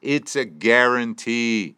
It's 0.00 0.34
a 0.34 0.46
guarantee. 0.46 1.76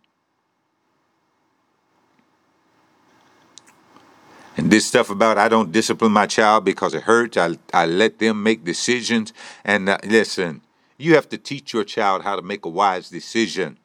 And 4.56 4.70
this 4.70 4.86
stuff 4.86 5.10
about 5.10 5.36
I 5.36 5.48
don't 5.48 5.70
discipline 5.70 6.12
my 6.12 6.26
child 6.26 6.64
because 6.64 6.94
it 6.94 7.02
hurts, 7.02 7.36
I, 7.36 7.56
I 7.74 7.84
let 7.84 8.18
them 8.18 8.42
make 8.42 8.64
decisions. 8.64 9.32
And 9.64 9.88
uh, 9.88 9.98
listen, 10.02 10.62
you 10.96 11.14
have 11.14 11.28
to 11.28 11.38
teach 11.38 11.74
your 11.74 11.84
child 11.84 12.22
how 12.22 12.36
to 12.36 12.42
make 12.42 12.64
a 12.64 12.70
wise 12.70 13.10
decision. 13.10 13.78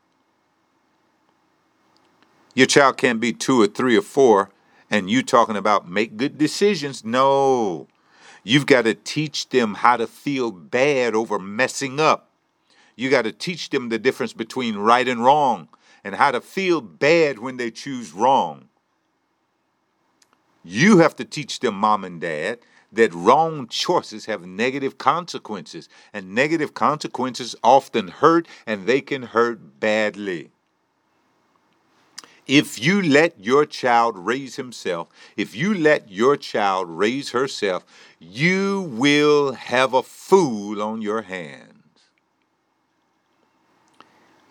Your 2.56 2.68
child 2.68 2.98
can't 2.98 3.20
be 3.20 3.34
two 3.34 3.62
or 3.62 3.68
three 3.68 3.98
or 3.98 4.02
four 4.02 4.50
and 4.90 5.10
you 5.10 5.24
talking 5.24 5.56
about 5.56 5.90
make 5.90 6.18
good 6.18 6.38
decisions. 6.38 7.04
No. 7.04 7.88
You've 8.44 8.66
got 8.66 8.84
to 8.84 8.94
teach 8.94 9.50
them 9.50 9.76
how 9.76 9.98
to 9.98 10.08
feel 10.08 10.52
bad 10.52 11.16
over 11.16 11.38
messing 11.38 12.00
up. 12.00 12.30
You 12.96 13.10
got 13.10 13.24
to 13.24 13.32
teach 13.32 13.70
them 13.70 13.90
the 13.90 14.00
difference 14.00 14.34
between 14.34 14.78
right 14.78 15.08
and 15.08 15.24
wrong 15.24 15.70
and 16.04 16.16
how 16.16 16.32
to 16.32 16.42
feel 16.42 16.82
bad 16.82 17.40
when 17.40 17.58
they 17.58 17.72
choose 17.72 18.14
wrong. 18.14 18.68
You 20.64 21.00
have 21.00 21.16
to 21.18 21.26
teach 21.26 21.60
them, 21.60 21.76
mom 21.76 22.04
and 22.04 22.22
dad, 22.22 22.60
that 22.92 23.14
wrong 23.14 23.68
choices 23.68 24.26
have 24.26 24.46
negative 24.46 24.98
consequences, 24.98 25.88
and 26.14 26.36
negative 26.36 26.74
consequences 26.74 27.56
often 27.64 28.10
hurt 28.10 28.48
and 28.68 28.86
they 28.86 29.02
can 29.02 29.24
hurt 29.24 29.80
badly. 29.80 30.52
If 32.48 32.84
you 32.84 33.02
let 33.02 33.40
your 33.40 33.66
child 33.66 34.18
raise 34.18 34.58
himself, 34.58 35.08
if 35.38 35.56
you 35.56 35.74
let 35.74 36.12
your 36.12 36.36
child 36.36 36.90
raise 36.90 37.30
herself, 37.30 37.86
you 38.20 38.82
will 38.92 39.54
have 39.54 39.94
a 39.94 40.04
fool 40.04 40.82
on 40.82 41.02
your 41.02 41.22
hands. 41.22 41.78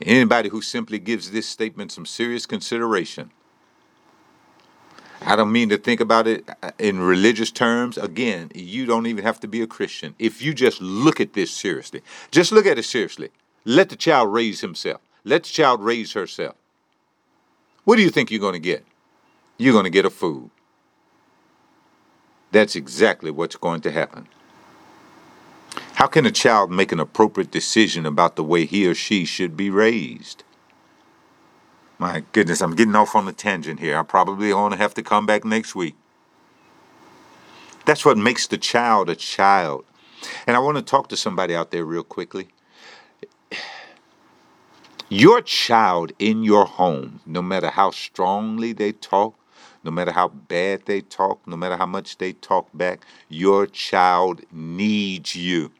Anybody 0.00 0.48
who 0.48 0.62
simply 0.62 0.98
gives 0.98 1.30
this 1.30 1.46
statement 1.46 1.92
some 1.92 2.06
serious 2.06 2.46
consideration. 2.46 3.32
I 5.22 5.36
don't 5.36 5.52
mean 5.52 5.68
to 5.68 5.78
think 5.78 6.00
about 6.00 6.26
it 6.26 6.48
uh, 6.62 6.70
in 6.78 6.98
religious 7.00 7.50
terms. 7.50 7.98
Again, 7.98 8.50
you 8.54 8.86
don't 8.86 9.06
even 9.06 9.24
have 9.24 9.40
to 9.40 9.48
be 9.48 9.60
a 9.60 9.66
Christian. 9.66 10.14
If 10.18 10.40
you 10.40 10.54
just 10.54 10.80
look 10.80 11.20
at 11.20 11.34
this 11.34 11.50
seriously, 11.50 12.02
just 12.30 12.52
look 12.52 12.66
at 12.66 12.78
it 12.78 12.84
seriously. 12.84 13.30
Let 13.64 13.90
the 13.90 13.96
child 13.96 14.32
raise 14.32 14.60
himself. 14.60 15.00
Let 15.24 15.44
the 15.44 15.50
child 15.50 15.82
raise 15.82 16.14
herself. 16.14 16.56
What 17.84 17.96
do 17.96 18.02
you 18.02 18.10
think 18.10 18.30
you're 18.30 18.40
going 18.40 18.54
to 18.54 18.58
get? 18.58 18.84
You're 19.58 19.74
going 19.74 19.84
to 19.84 19.90
get 19.90 20.06
a 20.06 20.10
fool. 20.10 20.50
That's 22.52 22.74
exactly 22.74 23.30
what's 23.30 23.56
going 23.56 23.82
to 23.82 23.92
happen. 23.92 24.26
How 25.94 26.06
can 26.06 26.24
a 26.24 26.30
child 26.30 26.70
make 26.70 26.92
an 26.92 27.00
appropriate 27.00 27.50
decision 27.50 28.06
about 28.06 28.36
the 28.36 28.44
way 28.44 28.64
he 28.64 28.86
or 28.86 28.94
she 28.94 29.24
should 29.24 29.56
be 29.56 29.68
raised? 29.68 30.44
My 32.00 32.24
goodness, 32.32 32.62
I'm 32.62 32.74
getting 32.76 32.96
off 32.96 33.14
on 33.14 33.28
a 33.28 33.32
tangent 33.34 33.78
here. 33.78 33.98
I 33.98 34.02
probably 34.02 34.48
to 34.52 34.76
have 34.76 34.94
to 34.94 35.02
come 35.02 35.26
back 35.26 35.44
next 35.44 35.74
week. 35.74 35.96
That's 37.84 38.06
what 38.06 38.16
makes 38.16 38.46
the 38.46 38.56
child 38.56 39.10
a 39.10 39.14
child. 39.14 39.84
And 40.46 40.56
I 40.56 40.60
want 40.60 40.78
to 40.78 40.82
talk 40.82 41.10
to 41.10 41.16
somebody 41.18 41.54
out 41.54 41.72
there 41.72 41.84
real 41.84 42.02
quickly. 42.02 42.48
Your 45.10 45.42
child 45.42 46.12
in 46.18 46.42
your 46.42 46.64
home, 46.64 47.20
no 47.26 47.42
matter 47.42 47.68
how 47.68 47.90
strongly 47.90 48.72
they 48.72 48.92
talk, 48.92 49.34
no 49.84 49.90
matter 49.90 50.12
how 50.12 50.28
bad 50.28 50.86
they 50.86 51.02
talk, 51.02 51.46
no 51.46 51.56
matter 51.56 51.76
how 51.76 51.86
much 51.86 52.16
they 52.16 52.32
talk 52.32 52.70
back, 52.72 53.04
your 53.28 53.66
child 53.66 54.40
needs 54.50 55.36
you. 55.36 55.70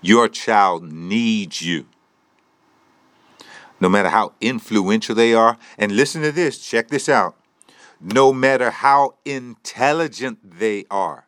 Your 0.00 0.28
child 0.28 0.90
needs 0.90 1.60
you. 1.60 1.84
No 3.80 3.88
matter 3.88 4.10
how 4.10 4.34
influential 4.40 5.14
they 5.14 5.32
are, 5.34 5.56
and 5.78 5.92
listen 5.92 6.22
to 6.22 6.32
this, 6.32 6.58
check 6.58 6.88
this 6.88 7.08
out. 7.08 7.36
No 8.00 8.32
matter 8.32 8.70
how 8.70 9.14
intelligent 9.24 10.38
they 10.58 10.84
are, 10.90 11.26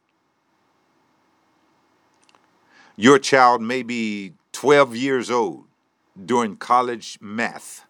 your 2.97 3.19
child 3.19 3.63
may 3.63 3.83
be 3.83 4.35
12 4.53 4.95
years 4.95 5.31
old 5.31 5.65
during 6.25 6.57
college 6.57 7.19
math. 7.21 7.85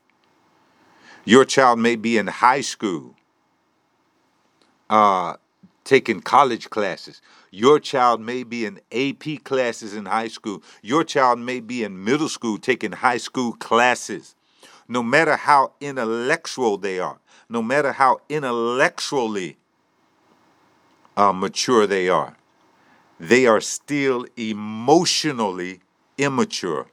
Your 1.25 1.45
child 1.45 1.79
may 1.79 1.97
be 1.97 2.17
in 2.17 2.29
high 2.29 2.61
school 2.61 3.17
uh, 4.91 5.37
taking 5.85 6.21
college 6.21 6.71
classes. 6.71 7.21
Your 7.51 7.79
child 7.81 8.21
may 8.21 8.43
be 8.43 8.65
in 8.65 8.81
AP 8.93 9.45
classes 9.45 9.95
in 9.95 10.07
high 10.07 10.29
school. 10.29 10.63
Your 10.83 11.05
child 11.05 11.39
may 11.39 11.61
be 11.61 11.85
in 11.85 12.05
middle 12.05 12.29
school 12.29 12.59
taking 12.59 12.93
high 12.93 13.19
school 13.19 13.53
classes. 13.55 14.35
No 14.93 15.03
matter 15.03 15.37
how 15.37 15.73
intellectual 15.81 16.77
they 16.77 16.99
are, 17.01 17.19
no 17.49 17.63
matter 17.63 17.93
how 17.93 18.21
intellectually 18.29 19.57
uh, 21.17 21.33
mature 21.33 21.87
they 21.87 22.11
are, 22.11 22.37
they 23.19 23.47
are 23.47 23.63
still 23.63 24.27
emotionally 24.37 25.81
immature. 26.19 26.89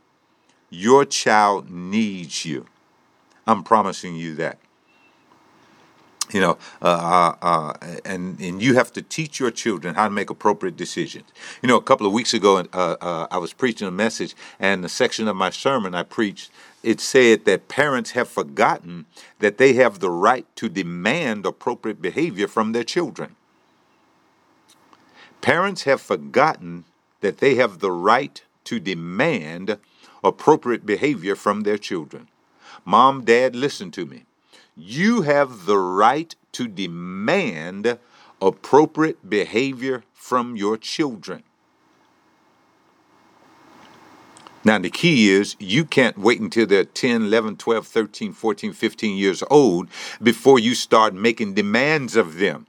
Your 0.69 1.03
child 1.03 1.69
needs 1.69 2.45
you. 2.45 2.67
I'm 3.45 3.63
promising 3.63 4.15
you 4.15 4.33
that. 4.35 4.59
You 6.31 6.41
know, 6.41 6.57
uh, 6.81 7.33
uh, 7.41 7.73
uh, 7.81 7.97
and 8.05 8.39
and 8.39 8.61
you 8.61 8.75
have 8.75 8.93
to 8.93 9.01
teach 9.01 9.39
your 9.39 9.49
children 9.51 9.95
how 9.95 10.07
to 10.07 10.13
make 10.13 10.29
appropriate 10.29 10.77
decisions. 10.77 11.25
You 11.61 11.67
know, 11.67 11.75
a 11.77 11.81
couple 11.81 12.05
of 12.05 12.13
weeks 12.13 12.35
ago, 12.35 12.63
uh, 12.71 12.95
uh, 13.01 13.27
I 13.31 13.37
was 13.39 13.51
preaching 13.51 13.87
a 13.87 13.91
message, 13.91 14.35
and 14.59 14.83
the 14.83 14.89
section 14.89 15.27
of 15.27 15.35
my 15.35 15.49
sermon 15.49 15.95
I 15.95 16.03
preached, 16.03 16.51
it 16.83 17.01
said 17.01 17.45
that 17.45 17.67
parents 17.67 18.11
have 18.11 18.27
forgotten 18.27 19.05
that 19.39 19.57
they 19.57 19.73
have 19.73 19.99
the 19.99 20.09
right 20.09 20.45
to 20.55 20.69
demand 20.69 21.45
appropriate 21.45 22.01
behavior 22.01 22.47
from 22.47 22.71
their 22.71 22.83
children. 22.83 23.35
Parents 25.41 25.83
have 25.83 26.01
forgotten 26.01 26.85
that 27.21 27.39
they 27.39 27.55
have 27.55 27.79
the 27.79 27.91
right 27.91 28.43
to 28.65 28.79
demand 28.79 29.77
appropriate 30.23 30.85
behavior 30.85 31.35
from 31.35 31.61
their 31.61 31.77
children. 31.77 32.27
Mom, 32.85 33.23
dad, 33.23 33.55
listen 33.55 33.91
to 33.91 34.05
me. 34.05 34.25
You 34.75 35.23
have 35.23 35.65
the 35.65 35.77
right 35.77 36.35
to 36.53 36.67
demand 36.67 37.97
appropriate 38.41 39.29
behavior 39.29 40.03
from 40.13 40.55
your 40.55 40.77
children. 40.77 41.43
Now, 44.63 44.77
the 44.77 44.89
key 44.89 45.29
is 45.29 45.55
you 45.59 45.85
can't 45.85 46.17
wait 46.17 46.41
until 46.41 46.65
they're 46.65 46.83
10, 46.83 47.23
11, 47.23 47.57
12, 47.57 47.87
13, 47.87 48.33
14, 48.33 48.73
15 48.73 49.17
years 49.17 49.43
old 49.49 49.87
before 50.21 50.59
you 50.59 50.75
start 50.75 51.13
making 51.13 51.53
demands 51.53 52.15
of 52.15 52.37
them. 52.37 52.67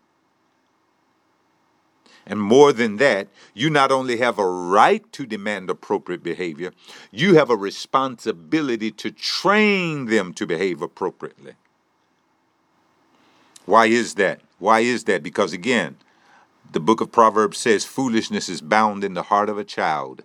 And 2.26 2.40
more 2.40 2.72
than 2.72 2.98
that, 2.98 3.26
you 3.54 3.70
not 3.70 3.90
only 3.90 4.18
have 4.18 4.38
a 4.38 4.48
right 4.48 5.10
to 5.12 5.26
demand 5.26 5.68
appropriate 5.68 6.22
behavior, 6.22 6.70
you 7.10 7.34
have 7.34 7.50
a 7.50 7.56
responsibility 7.56 8.92
to 8.92 9.10
train 9.10 10.06
them 10.06 10.32
to 10.34 10.46
behave 10.46 10.80
appropriately. 10.80 11.54
Why 13.66 13.86
is 13.86 14.14
that? 14.14 14.42
Why 14.60 14.80
is 14.80 15.04
that? 15.04 15.24
Because 15.24 15.52
again, 15.52 15.96
the 16.70 16.80
book 16.80 17.00
of 17.00 17.10
Proverbs 17.10 17.58
says, 17.58 17.84
Foolishness 17.84 18.48
is 18.48 18.60
bound 18.60 19.02
in 19.02 19.14
the 19.14 19.24
heart 19.24 19.48
of 19.48 19.58
a 19.58 19.64
child, 19.64 20.22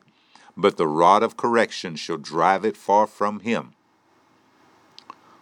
but 0.57 0.77
the 0.77 0.87
rod 0.87 1.23
of 1.23 1.37
correction 1.37 1.95
shall 1.95 2.17
drive 2.17 2.63
it 2.63 2.77
far 2.77 3.07
from 3.07 3.41
him. 3.41 3.73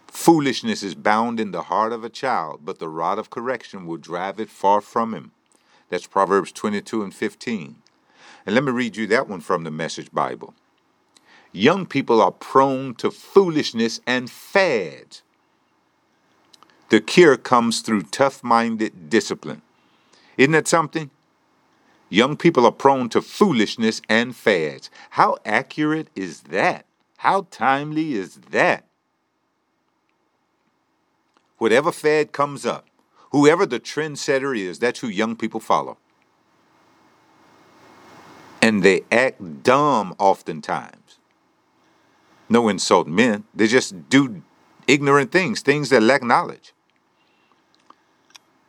Foolishness 0.06 0.82
is 0.82 0.94
bound 0.94 1.40
in 1.40 1.50
the 1.50 1.64
heart 1.64 1.92
of 1.92 2.04
a 2.04 2.08
child, 2.08 2.60
but 2.64 2.78
the 2.78 2.88
rod 2.88 3.18
of 3.18 3.30
correction 3.30 3.86
will 3.86 3.96
drive 3.96 4.38
it 4.38 4.48
far 4.48 4.80
from 4.80 5.12
him. 5.12 5.32
That's 5.88 6.06
Proverbs 6.06 6.52
22 6.52 7.02
and 7.02 7.14
15. 7.14 7.76
And 8.46 8.54
let 8.54 8.64
me 8.64 8.72
read 8.72 8.96
you 8.96 9.06
that 9.08 9.28
one 9.28 9.40
from 9.40 9.64
the 9.64 9.70
Message 9.70 10.12
Bible. 10.12 10.54
Young 11.52 11.86
people 11.86 12.20
are 12.20 12.32
prone 12.32 12.94
to 12.96 13.10
foolishness 13.10 14.00
and 14.06 14.30
fads. 14.30 15.22
The 16.88 17.00
cure 17.00 17.36
comes 17.36 17.80
through 17.80 18.02
tough 18.02 18.42
minded 18.42 19.08
discipline. 19.08 19.62
Isn't 20.36 20.52
that 20.52 20.68
something? 20.68 21.10
Young 22.08 22.36
people 22.36 22.66
are 22.66 22.72
prone 22.72 23.08
to 23.10 23.22
foolishness 23.22 24.00
and 24.08 24.36
fads. 24.36 24.90
How 25.10 25.38
accurate 25.44 26.08
is 26.14 26.42
that? 26.42 26.86
How 27.18 27.46
timely 27.50 28.14
is 28.14 28.36
that? 28.50 28.84
Whatever 31.58 31.92
fad 31.92 32.32
comes 32.32 32.66
up, 32.66 32.86
Whoever 33.34 33.66
the 33.66 33.80
trendsetter 33.80 34.56
is, 34.56 34.78
that's 34.78 35.00
who 35.00 35.08
young 35.08 35.34
people 35.34 35.58
follow. 35.58 35.98
And 38.62 38.84
they 38.84 39.02
act 39.10 39.64
dumb 39.64 40.14
oftentimes. 40.20 41.18
No 42.48 42.68
insult 42.68 43.08
men. 43.08 43.42
They 43.52 43.66
just 43.66 44.08
do 44.08 44.40
ignorant 44.86 45.32
things, 45.32 45.62
things 45.62 45.88
that 45.88 46.00
lack 46.00 46.22
knowledge. 46.22 46.72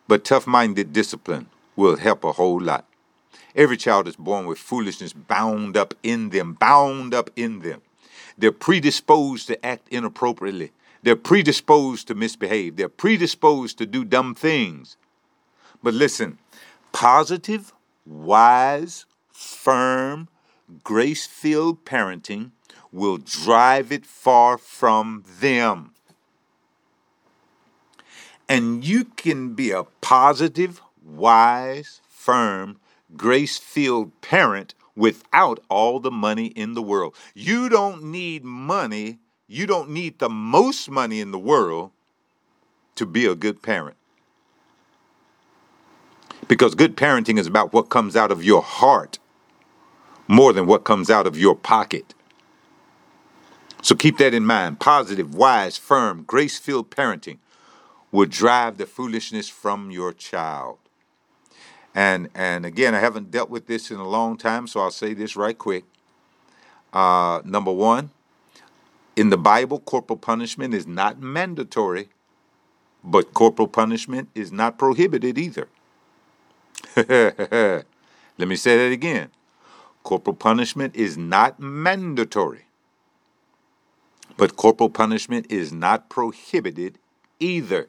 But 0.07 0.25
tough 0.25 0.47
minded 0.47 0.91
discipline 0.91 1.45
will 1.75 1.97
help 1.97 2.23
a 2.23 2.31
whole 2.31 2.59
lot. 2.59 2.85
Every 3.55 3.77
child 3.77 4.07
is 4.07 4.17
born 4.17 4.45
with 4.45 4.57
foolishness 4.57 5.13
bound 5.13 5.77
up 5.77 5.93
in 6.03 6.29
them, 6.29 6.53
bound 6.53 7.13
up 7.13 7.29
in 7.35 7.59
them. 7.59 7.81
They're 8.37 8.51
predisposed 8.51 9.47
to 9.47 9.65
act 9.65 9.87
inappropriately. 9.89 10.73
They're 11.03 11.15
predisposed 11.15 12.07
to 12.07 12.15
misbehave. 12.15 12.75
They're 12.75 12.89
predisposed 12.89 13.77
to 13.77 13.85
do 13.85 14.03
dumb 14.03 14.35
things. 14.35 14.97
But 15.81 15.93
listen, 15.93 16.39
positive, 16.91 17.71
wise, 18.05 19.05
firm, 19.31 20.27
grace 20.83 21.25
filled 21.25 21.85
parenting 21.85 22.51
will 22.91 23.17
drive 23.17 23.91
it 23.91 24.05
far 24.05 24.57
from 24.57 25.23
them. 25.39 25.91
And 28.49 28.83
you 28.83 29.05
can 29.05 29.53
be 29.53 29.71
a 29.71 29.83
positive, 30.01 30.81
wise, 31.03 32.01
firm, 32.09 32.79
grace 33.17 33.57
filled 33.57 34.19
parent 34.21 34.73
without 34.95 35.59
all 35.69 35.99
the 35.99 36.11
money 36.11 36.47
in 36.47 36.73
the 36.73 36.81
world. 36.81 37.15
You 37.33 37.69
don't 37.69 38.03
need 38.03 38.43
money 38.43 39.19
you 39.47 39.67
don't 39.67 39.89
need 39.89 40.19
the 40.19 40.29
most 40.29 40.89
money 40.89 41.19
in 41.19 41.31
the 41.31 41.39
world 41.39 41.91
to 42.95 43.05
be 43.05 43.25
a 43.25 43.35
good 43.35 43.61
parent. 43.61 43.97
Because 46.47 46.75
good 46.75 46.95
parenting 46.97 47.37
is 47.37 47.47
about 47.47 47.73
what 47.73 47.89
comes 47.89 48.15
out 48.15 48.31
of 48.31 48.43
your 48.43 48.61
heart 48.61 49.19
more 50.27 50.53
than 50.53 50.65
what 50.65 50.83
comes 50.83 51.09
out 51.09 51.27
of 51.27 51.37
your 51.37 51.55
pocket. 51.55 52.13
So 53.83 53.93
keep 53.93 54.17
that 54.17 54.33
in 54.33 54.45
mind. 54.45 54.79
Positive, 54.79 55.35
wise, 55.35 55.77
firm, 55.77 56.23
grace 56.23 56.57
filled 56.57 56.89
parenting 56.89 57.37
will 58.11 58.25
drive 58.25 58.77
the 58.77 58.87
foolishness 58.87 59.47
from 59.47 59.91
your 59.91 60.11
child. 60.11 60.79
And, 61.95 62.29
and 62.35 62.65
again, 62.65 62.93
I 62.93 62.99
haven't 62.99 63.31
dealt 63.31 63.49
with 63.49 63.67
this 63.67 63.89
in 63.89 63.97
a 63.97 64.07
long 64.07 64.37
time, 64.37 64.67
so 64.67 64.81
I'll 64.81 64.91
say 64.91 65.13
this 65.13 65.37
right 65.37 65.57
quick. 65.57 65.85
Uh, 66.91 67.41
number 67.45 67.71
one, 67.71 68.11
in 69.15 69.29
the 69.29 69.37
Bible, 69.37 69.79
corporal 69.79 70.17
punishment 70.17 70.73
is 70.73 70.85
not 70.85 71.21
mandatory, 71.21 72.09
but 73.01 73.33
corporal 73.33 73.69
punishment 73.69 74.29
is 74.35 74.51
not 74.51 74.77
prohibited 74.77 75.37
either. 75.37 75.69
Let 76.95 77.85
me 78.37 78.57
say 78.57 78.77
that 78.77 78.91
again. 78.91 79.29
Corporal 80.03 80.35
punishment 80.35 80.95
is 80.95 81.17
not 81.17 81.59
mandatory, 81.61 82.65
but 84.35 84.57
corporal 84.57 84.89
punishment 84.89 85.47
is 85.49 85.71
not 85.71 86.09
prohibited 86.09 86.99
either. 87.39 87.87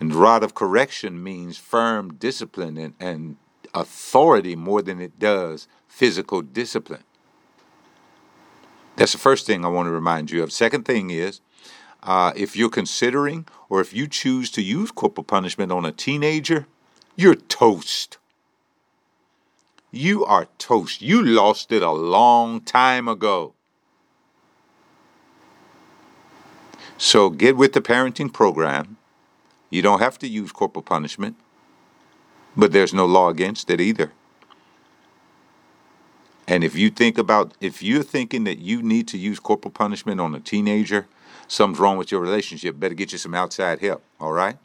And 0.00 0.14
rod 0.14 0.42
of 0.42 0.54
correction 0.54 1.22
means 1.22 1.58
firm 1.58 2.14
discipline 2.14 2.76
and, 2.76 2.94
and 3.00 3.36
authority 3.74 4.54
more 4.54 4.82
than 4.82 5.00
it 5.00 5.18
does 5.18 5.66
physical 5.88 6.42
discipline. 6.42 7.02
That's 8.96 9.12
the 9.12 9.18
first 9.18 9.46
thing 9.46 9.64
I 9.64 9.68
want 9.68 9.86
to 9.86 9.92
remind 9.92 10.30
you 10.30 10.42
of. 10.42 10.52
Second 10.52 10.84
thing 10.84 11.10
is, 11.10 11.40
uh, 12.02 12.32
if 12.36 12.56
you're 12.56 12.68
considering 12.68 13.46
or 13.68 13.80
if 13.80 13.92
you 13.92 14.06
choose 14.06 14.50
to 14.52 14.62
use 14.62 14.90
corporal 14.90 15.24
punishment 15.24 15.72
on 15.72 15.84
a 15.84 15.92
teenager, 15.92 16.66
you're 17.16 17.34
toast. 17.34 18.18
You 19.90 20.24
are 20.24 20.48
toast. 20.58 21.02
You 21.02 21.22
lost 21.24 21.72
it 21.72 21.82
a 21.82 21.90
long 21.90 22.60
time 22.60 23.08
ago. 23.08 23.54
So 26.98 27.30
get 27.30 27.56
with 27.56 27.72
the 27.72 27.80
parenting 27.80 28.32
program. 28.32 28.97
You 29.70 29.82
don't 29.82 30.00
have 30.00 30.18
to 30.18 30.28
use 30.28 30.52
corporal 30.52 30.82
punishment, 30.82 31.36
but 32.56 32.72
there's 32.72 32.94
no 32.94 33.06
law 33.06 33.28
against 33.28 33.70
it 33.70 33.80
either. 33.80 34.12
And 36.46 36.64
if 36.64 36.74
you 36.74 36.88
think 36.88 37.18
about, 37.18 37.52
if 37.60 37.82
you're 37.82 38.02
thinking 38.02 38.44
that 38.44 38.58
you 38.58 38.82
need 38.82 39.06
to 39.08 39.18
use 39.18 39.38
corporal 39.38 39.70
punishment 39.70 40.18
on 40.18 40.34
a 40.34 40.40
teenager, 40.40 41.06
something's 41.46 41.78
wrong 41.78 41.98
with 41.98 42.10
your 42.10 42.22
relationship, 42.22 42.80
better 42.80 42.94
get 42.94 43.12
you 43.12 43.18
some 43.18 43.34
outside 43.34 43.80
help, 43.80 44.02
all 44.18 44.32
right? 44.32 44.56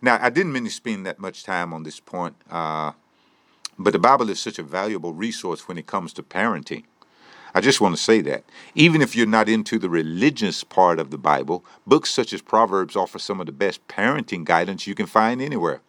Now, 0.00 0.18
I 0.20 0.30
didn't 0.30 0.52
mean 0.52 0.64
to 0.64 0.70
spend 0.70 1.04
that 1.06 1.18
much 1.18 1.42
time 1.42 1.72
on 1.72 1.82
this 1.82 1.98
point, 1.98 2.36
uh, 2.48 2.92
but 3.76 3.92
the 3.92 3.98
Bible 3.98 4.30
is 4.30 4.38
such 4.38 4.58
a 4.60 4.62
valuable 4.62 5.14
resource 5.14 5.66
when 5.66 5.78
it 5.78 5.86
comes 5.86 6.12
to 6.14 6.22
parenting. 6.22 6.84
I 7.54 7.60
just 7.60 7.80
want 7.80 7.96
to 7.96 8.02
say 8.02 8.20
that. 8.22 8.44
Even 8.74 9.00
if 9.00 9.16
you're 9.16 9.26
not 9.26 9.48
into 9.48 9.78
the 9.78 9.88
religious 9.88 10.64
part 10.64 10.98
of 10.98 11.10
the 11.10 11.18
Bible, 11.18 11.64
books 11.86 12.10
such 12.10 12.32
as 12.32 12.42
Proverbs 12.42 12.96
offer 12.96 13.18
some 13.18 13.40
of 13.40 13.46
the 13.46 13.52
best 13.52 13.86
parenting 13.88 14.44
guidance 14.44 14.86
you 14.86 14.94
can 14.94 15.06
find 15.06 15.40
anywhere. 15.40 15.80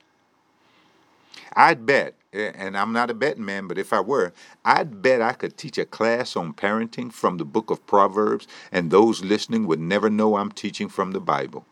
I'd 1.53 1.85
bet 1.85 2.17
and 2.37 2.77
I'm 2.77 2.93
not 2.93 3.09
a 3.09 3.13
betting 3.13 3.45
man, 3.45 3.67
but 3.67 3.77
if 3.77 3.93
I 3.93 3.99
were, 3.99 4.33
I'd 4.63 5.01
bet 5.01 5.21
I 5.21 5.33
could 5.33 5.57
teach 5.57 5.77
a 5.77 5.85
class 5.85 6.35
on 6.35 6.53
parenting 6.53 7.11
from 7.11 7.37
the 7.37 7.45
book 7.45 7.69
of 7.69 7.85
Proverbs, 7.87 8.47
and 8.71 8.91
those 8.91 9.23
listening 9.23 9.65
would 9.67 9.79
never 9.79 10.09
know 10.09 10.37
I'm 10.37 10.51
teaching 10.51 10.89
from 10.89 11.11
the 11.11 11.19
Bible. 11.19 11.65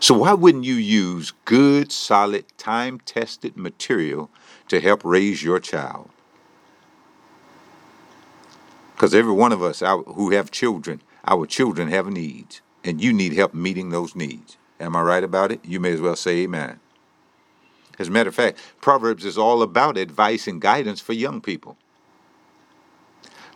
So, 0.00 0.18
why 0.18 0.34
wouldn't 0.34 0.64
you 0.64 0.74
use 0.74 1.32
good, 1.44 1.90
solid, 1.90 2.44
time 2.56 3.00
tested 3.00 3.56
material 3.56 4.30
to 4.68 4.80
help 4.80 5.04
raise 5.04 5.42
your 5.42 5.58
child? 5.58 6.10
Because 8.98 9.14
every 9.14 9.32
one 9.32 9.52
of 9.52 9.62
us 9.62 9.78
who 9.78 10.30
have 10.30 10.50
children, 10.50 11.00
our 11.24 11.46
children 11.46 11.86
have 11.86 12.08
needs, 12.08 12.60
and 12.82 13.00
you 13.00 13.12
need 13.12 13.32
help 13.32 13.54
meeting 13.54 13.90
those 13.90 14.16
needs. 14.16 14.56
Am 14.80 14.96
I 14.96 15.02
right 15.02 15.22
about 15.22 15.52
it? 15.52 15.64
You 15.64 15.78
may 15.78 15.92
as 15.92 16.00
well 16.00 16.16
say 16.16 16.38
amen. 16.38 16.80
As 18.00 18.08
a 18.08 18.10
matter 18.10 18.28
of 18.28 18.34
fact, 18.34 18.58
Proverbs 18.80 19.24
is 19.24 19.38
all 19.38 19.62
about 19.62 19.96
advice 19.96 20.48
and 20.48 20.60
guidance 20.60 21.00
for 21.00 21.12
young 21.12 21.40
people. 21.40 21.76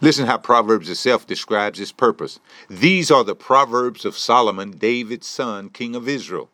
Listen 0.01 0.27
how 0.27 0.39
Proverbs 0.39 0.89
itself 0.89 1.27
describes 1.27 1.81
its 1.81 1.91
purpose. 1.91 2.39
These 2.71 3.11
are 3.11 3.25
the 3.25 3.35
Proverbs 3.35 4.05
of 4.05 4.17
Solomon, 4.17 4.71
David's 4.71 5.27
son, 5.27 5.71
king 5.71 5.97
of 5.97 6.09
Israel. 6.09 6.51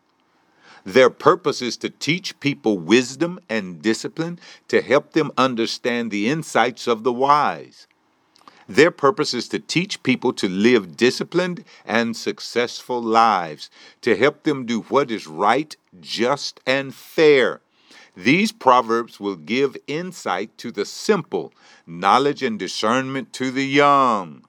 Their 0.83 1.11
purpose 1.11 1.61
is 1.61 1.77
to 1.77 1.91
teach 1.91 2.39
people 2.39 2.79
wisdom 2.79 3.39
and 3.47 3.83
discipline 3.83 4.39
to 4.67 4.81
help 4.81 5.13
them 5.13 5.31
understand 5.37 6.09
the 6.09 6.27
insights 6.27 6.87
of 6.87 7.03
the 7.03 7.13
wise. 7.13 7.85
Their 8.69 8.91
purpose 8.91 9.33
is 9.33 9.47
to 9.47 9.57
teach 9.57 10.03
people 10.03 10.31
to 10.33 10.47
live 10.47 10.95
disciplined 10.95 11.65
and 11.87 12.15
successful 12.15 13.01
lives, 13.01 13.71
to 14.01 14.15
help 14.15 14.43
them 14.43 14.67
do 14.67 14.81
what 14.81 15.09
is 15.09 15.25
right, 15.25 15.75
just, 15.99 16.59
and 16.67 16.93
fair. 16.93 17.61
These 18.15 18.51
proverbs 18.51 19.19
will 19.19 19.37
give 19.37 19.75
insight 19.87 20.55
to 20.59 20.71
the 20.71 20.85
simple, 20.85 21.51
knowledge 21.87 22.43
and 22.43 22.59
discernment 22.59 23.33
to 23.33 23.49
the 23.49 23.65
young. 23.65 24.45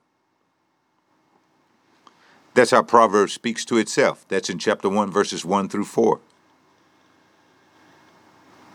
That's 2.52 2.72
how 2.72 2.82
Proverbs 2.82 3.32
speaks 3.32 3.64
to 3.66 3.78
itself. 3.78 4.26
That's 4.28 4.50
in 4.50 4.58
chapter 4.58 4.90
1, 4.90 5.10
verses 5.10 5.46
1 5.46 5.70
through 5.70 5.84
4. 5.84 6.20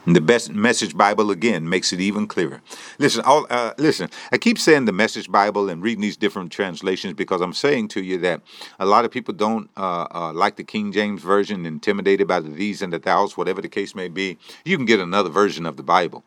The 0.08 0.22
best 0.22 0.54
message 0.54 0.96
Bible 0.96 1.32
again 1.32 1.68
makes 1.68 1.92
it 1.92 2.00
even 2.00 2.28
clearer. 2.28 2.62
Listen, 3.00 3.24
uh, 3.26 3.74
listen. 3.80 4.08
I 4.32 4.38
keep 4.38 4.60
saying 4.60 4.86
the 4.86 4.92
message 4.92 5.32
Bible 5.32 5.68
and 5.68 5.82
reading 5.82 6.04
these 6.04 6.16
different 6.16 6.52
translations 6.52 7.16
because 7.16 7.42
I'm 7.42 7.54
saying 7.54 7.88
to 7.90 8.04
you 8.04 8.20
that 8.20 8.42
a 8.78 8.86
lot 8.86 9.06
of 9.06 9.10
people 9.10 9.34
don't 9.34 9.68
uh, 9.76 10.06
uh, 10.14 10.32
like 10.32 10.58
the 10.58 10.64
King 10.64 10.92
James 10.92 11.24
version, 11.24 11.66
intimidated 11.66 12.28
by 12.28 12.40
the 12.40 12.50
these 12.50 12.84
and 12.84 12.94
the 12.94 13.00
thous, 13.00 13.36
whatever 13.36 13.64
the 13.64 13.68
case 13.68 13.96
may 13.96 14.08
be. 14.08 14.38
You 14.64 14.78
can 14.78 14.86
get 14.86 15.00
another 15.00 15.30
version 15.30 15.66
of 15.66 15.76
the 15.76 15.84
Bible. 15.84 16.24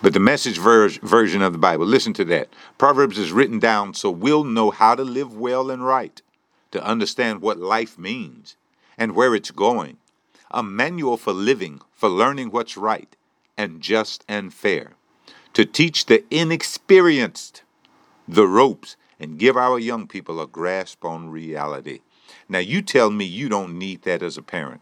But 0.00 0.14
the 0.14 0.20
message 0.20 0.56
ver- 0.56 0.88
version 0.88 1.42
of 1.42 1.52
the 1.52 1.58
Bible, 1.58 1.84
listen 1.84 2.14
to 2.14 2.24
that. 2.26 2.48
Proverbs 2.78 3.18
is 3.18 3.32
written 3.32 3.58
down 3.58 3.92
so 3.92 4.10
we'll 4.10 4.44
know 4.44 4.70
how 4.70 4.94
to 4.94 5.02
live 5.02 5.36
well 5.36 5.70
and 5.70 5.84
right, 5.84 6.22
to 6.70 6.82
understand 6.82 7.42
what 7.42 7.58
life 7.58 7.98
means 7.98 8.56
and 8.96 9.14
where 9.14 9.34
it's 9.34 9.50
going, 9.50 9.98
a 10.50 10.62
manual 10.62 11.16
for 11.16 11.32
living, 11.32 11.80
for 11.92 12.08
learning 12.08 12.50
what's 12.50 12.76
right 12.76 13.16
and 13.56 13.80
just 13.80 14.24
and 14.28 14.52
fair, 14.52 14.92
to 15.52 15.64
teach 15.64 16.06
the 16.06 16.24
inexperienced 16.30 17.62
the 18.26 18.46
ropes 18.46 18.96
and 19.20 19.38
give 19.38 19.56
our 19.56 19.78
young 19.78 20.06
people 20.06 20.40
a 20.40 20.46
grasp 20.46 21.04
on 21.04 21.30
reality. 21.30 22.00
Now, 22.48 22.58
you 22.58 22.82
tell 22.82 23.10
me 23.10 23.24
you 23.24 23.48
don't 23.48 23.78
need 23.78 24.02
that 24.02 24.22
as 24.22 24.36
a 24.36 24.42
parent. 24.42 24.80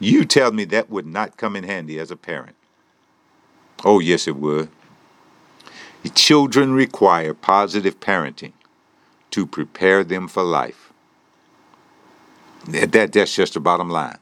You 0.00 0.24
tell 0.24 0.52
me 0.52 0.64
that 0.66 0.90
would 0.90 1.06
not 1.06 1.36
come 1.36 1.56
in 1.56 1.64
handy 1.64 1.98
as 1.98 2.10
a 2.10 2.16
parent. 2.16 2.56
Oh, 3.84 4.00
yes, 4.00 4.26
it 4.26 4.36
would. 4.36 4.68
Children 6.14 6.72
require 6.72 7.32
positive 7.32 8.00
parenting 8.00 8.52
to 9.30 9.46
prepare 9.46 10.04
them 10.04 10.28
for 10.28 10.42
life. 10.42 10.83
That, 12.68 13.12
that's 13.12 13.34
just 13.34 13.54
the 13.54 13.60
bottom 13.60 13.90
line. 13.90 14.18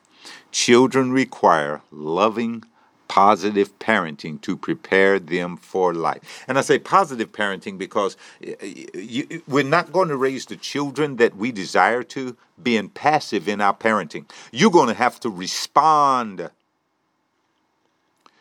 Children 0.51 1.13
require 1.13 1.81
loving, 1.91 2.65
positive 3.09 3.79
parenting 3.79 4.41
to 4.41 4.57
prepare 4.57 5.19
them 5.19 5.57
for 5.57 5.93
life. 5.93 6.45
And 6.49 6.59
I 6.59 6.63
say 6.63 6.79
positive 6.79 7.31
parenting 7.31 7.77
because 7.79 8.17
you, 8.41 9.43
we're 9.47 9.65
not 9.65 9.93
going 9.93 10.09
to 10.09 10.17
raise 10.17 10.47
the 10.47 10.57
children 10.57 11.17
that 11.17 11.37
we 11.37 11.53
desire 11.53 12.03
to 12.05 12.37
being 12.63 12.89
passive 12.89 13.49
in 13.49 13.61
our 13.61 13.75
parenting. 13.75 14.31
You're 14.51 14.71
going 14.71 14.89
to 14.89 14.95
have 14.95 15.21
to 15.21 15.29
respond. 15.31 16.51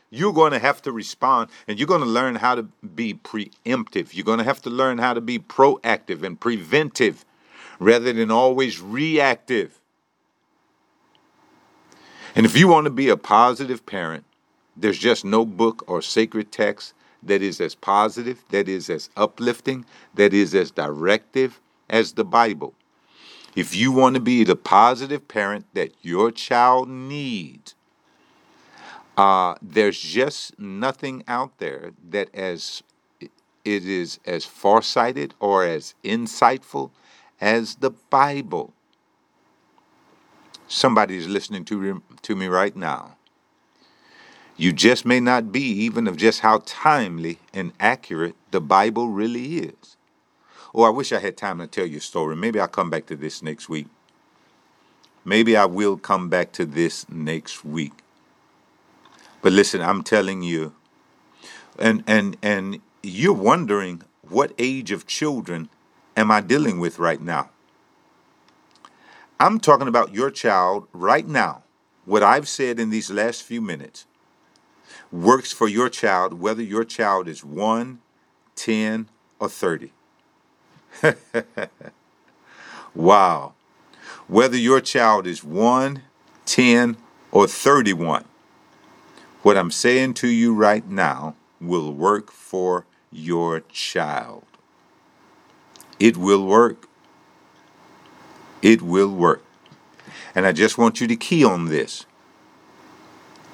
You're 0.10 0.34
going 0.34 0.54
to 0.54 0.60
have 0.60 0.82
to 0.84 0.92
respond 0.92 1.50
and 1.68 1.78
you're 1.78 1.88
going 1.88 2.02
to 2.02 2.08
learn 2.08 2.36
how 2.36 2.56
to 2.56 2.64
be 2.64 3.14
preemptive. 3.14 4.14
You're 4.14 4.26
going 4.26 4.40
to 4.40 4.46
have 4.46 4.62
to 4.64 4.70
learn 4.70 4.98
how 4.98 5.14
to 5.14 5.22
be 5.22 5.38
proactive 5.38 6.24
and 6.24 6.40
preventive 6.40 7.26
rather 7.78 8.14
than 8.14 8.32
always 8.32 8.80
reactive. 8.82 9.81
And 12.36 12.46
if 12.46 12.58
you 12.58 12.67
want 12.67 12.86
to 12.86 12.91
be 12.91 13.10
a 13.10 13.17
positive 13.17 13.86
parent, 13.86 14.24
there's 14.76 14.98
just 14.98 15.26
no 15.26 15.46
book 15.46 15.84
or 15.88 16.02
sacred 16.02 16.52
text 16.52 16.94
that 17.24 17.41
is 17.41 17.60
as 17.62 17.76
positive, 17.76 18.44
that 18.50 18.67
is 18.67 18.89
as 18.89 19.10
uplifting, 19.15 19.86
that 20.15 20.34
is 20.34 20.56
as 20.56 20.72
directive 20.72 21.60
as 21.89 22.13
the 22.13 22.24
Bible. 22.24 22.74
If 23.56 23.76
you 23.76 23.91
want 23.91 24.15
to 24.15 24.22
be 24.22 24.44
the 24.44 24.56
positive 24.56 25.28
parent 25.28 25.65
that 25.74 25.94
your 26.02 26.32
child 26.32 26.88
needs, 26.88 27.76
uh, 29.17 29.56
there's 29.62 30.00
just 30.00 30.58
nothing 30.58 31.24
out 31.28 31.58
there 31.58 31.91
that 32.10 32.34
as 32.34 32.82
it 33.20 33.86
is 33.86 34.20
as 34.26 34.46
farsighted 34.46 35.34
or 35.39 35.65
as 35.65 35.94
insightful 36.04 36.91
as 37.39 37.76
the 37.76 37.91
Bible. 37.91 38.74
Somebody 40.72 41.18
is 41.18 41.28
listening 41.28 41.66
to, 41.66 42.02
to 42.22 42.34
me 42.34 42.48
right 42.48 42.74
now. 42.74 43.18
You 44.56 44.72
just 44.72 45.06
may 45.06 45.20
not 45.20 45.52
be 45.52 45.60
even 45.62 46.08
of 46.08 46.16
just 46.16 46.40
how 46.40 46.62
timely 46.66 47.40
and 47.54 47.74
accurate 47.78 48.36
the 48.52 48.62
Bible 48.62 49.10
really 49.10 49.58
is. 49.58 49.98
Oh, 50.74 50.84
I 50.84 50.90
wish 50.90 51.12
I 51.12 51.20
had 51.20 51.36
time 51.36 51.58
to 51.58 51.68
tell 51.68 51.86
you 51.86 51.98
a 51.98 52.00
story. 52.02 52.38
Maybe 52.38 52.58
I'll 52.58 52.70
come 52.70 52.90
back 52.90 53.06
to 53.08 53.18
this 53.18 53.44
next 53.44 53.68
week. 53.68 53.88
Maybe 55.26 55.58
I 55.58 55.66
will 55.66 55.98
come 55.98 56.30
back 56.30 56.54
to 56.54 56.66
this 56.66 57.06
next 57.10 57.66
week. 57.66 57.94
But 59.42 59.52
listen, 59.52 59.82
I'm 59.82 60.04
telling 60.04 60.42
you, 60.42 60.74
and 61.78 62.02
and 62.08 62.38
and 62.42 62.80
you're 63.04 63.34
wondering 63.34 64.04
what 64.22 64.54
age 64.58 64.92
of 64.92 65.06
children 65.06 65.68
am 66.16 66.32
I 66.32 66.40
dealing 66.40 66.80
with 66.80 66.98
right 66.98 67.20
now? 67.22 67.50
I'm 69.42 69.60
talking 69.60 69.88
about 69.88 70.14
your 70.14 70.30
child 70.30 70.88
right 70.94 71.28
now. 71.28 71.64
What 72.06 72.22
I've 72.22 72.48
said 72.48 72.80
in 72.80 72.92
these 72.92 73.10
last 73.10 73.42
few 73.42 73.60
minutes 73.60 74.06
works 75.12 75.52
for 75.52 75.68
your 75.68 75.90
child, 75.90 76.40
whether 76.40 76.62
your 76.62 76.84
child 76.84 77.28
is 77.28 77.44
1, 77.44 78.02
10, 78.56 79.10
or 79.40 79.50
30. 79.50 79.94
wow. 82.94 83.54
Whether 84.28 84.58
your 84.58 84.80
child 84.80 85.26
is 85.26 85.44
1, 85.44 86.04
10, 86.46 86.98
or 87.32 87.48
31, 87.48 88.26
what 89.42 89.58
I'm 89.58 89.72
saying 89.72 90.14
to 90.16 90.28
you 90.28 90.54
right 90.54 90.88
now 90.88 91.36
will 91.60 91.92
work 91.92 92.32
for 92.32 92.86
your 93.12 93.62
child. 93.62 94.46
It 96.00 96.16
will 96.16 96.46
work 96.46 96.86
it 98.62 98.82
will 98.82 99.10
work. 99.10 99.43
And 100.34 100.45
I 100.45 100.52
just 100.52 100.78
want 100.78 101.02
you 101.02 101.08
to 101.08 101.15
key 101.15 101.43
on 101.43 101.65
this. 101.65 102.06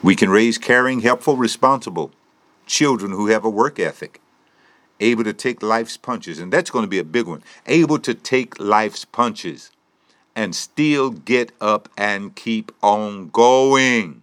We 0.03 0.15
can 0.15 0.29
raise 0.29 0.57
caring, 0.57 1.01
helpful, 1.01 1.37
responsible 1.37 2.11
children 2.65 3.11
who 3.11 3.27
have 3.27 3.43
a 3.43 3.49
work 3.49 3.79
ethic, 3.79 4.21
able 4.99 5.23
to 5.23 5.33
take 5.33 5.63
life's 5.63 5.97
punches, 5.97 6.39
and 6.39 6.51
that's 6.51 6.69
going 6.69 6.83
to 6.83 6.89
be 6.89 6.99
a 6.99 7.03
big 7.03 7.25
one. 7.25 7.43
Able 7.65 7.97
to 7.99 8.13
take 8.13 8.59
life's 8.59 9.05
punches 9.05 9.71
and 10.35 10.53
still 10.53 11.09
get 11.09 11.51
up 11.59 11.89
and 11.97 12.35
keep 12.35 12.71
on 12.83 13.29
going. 13.29 14.21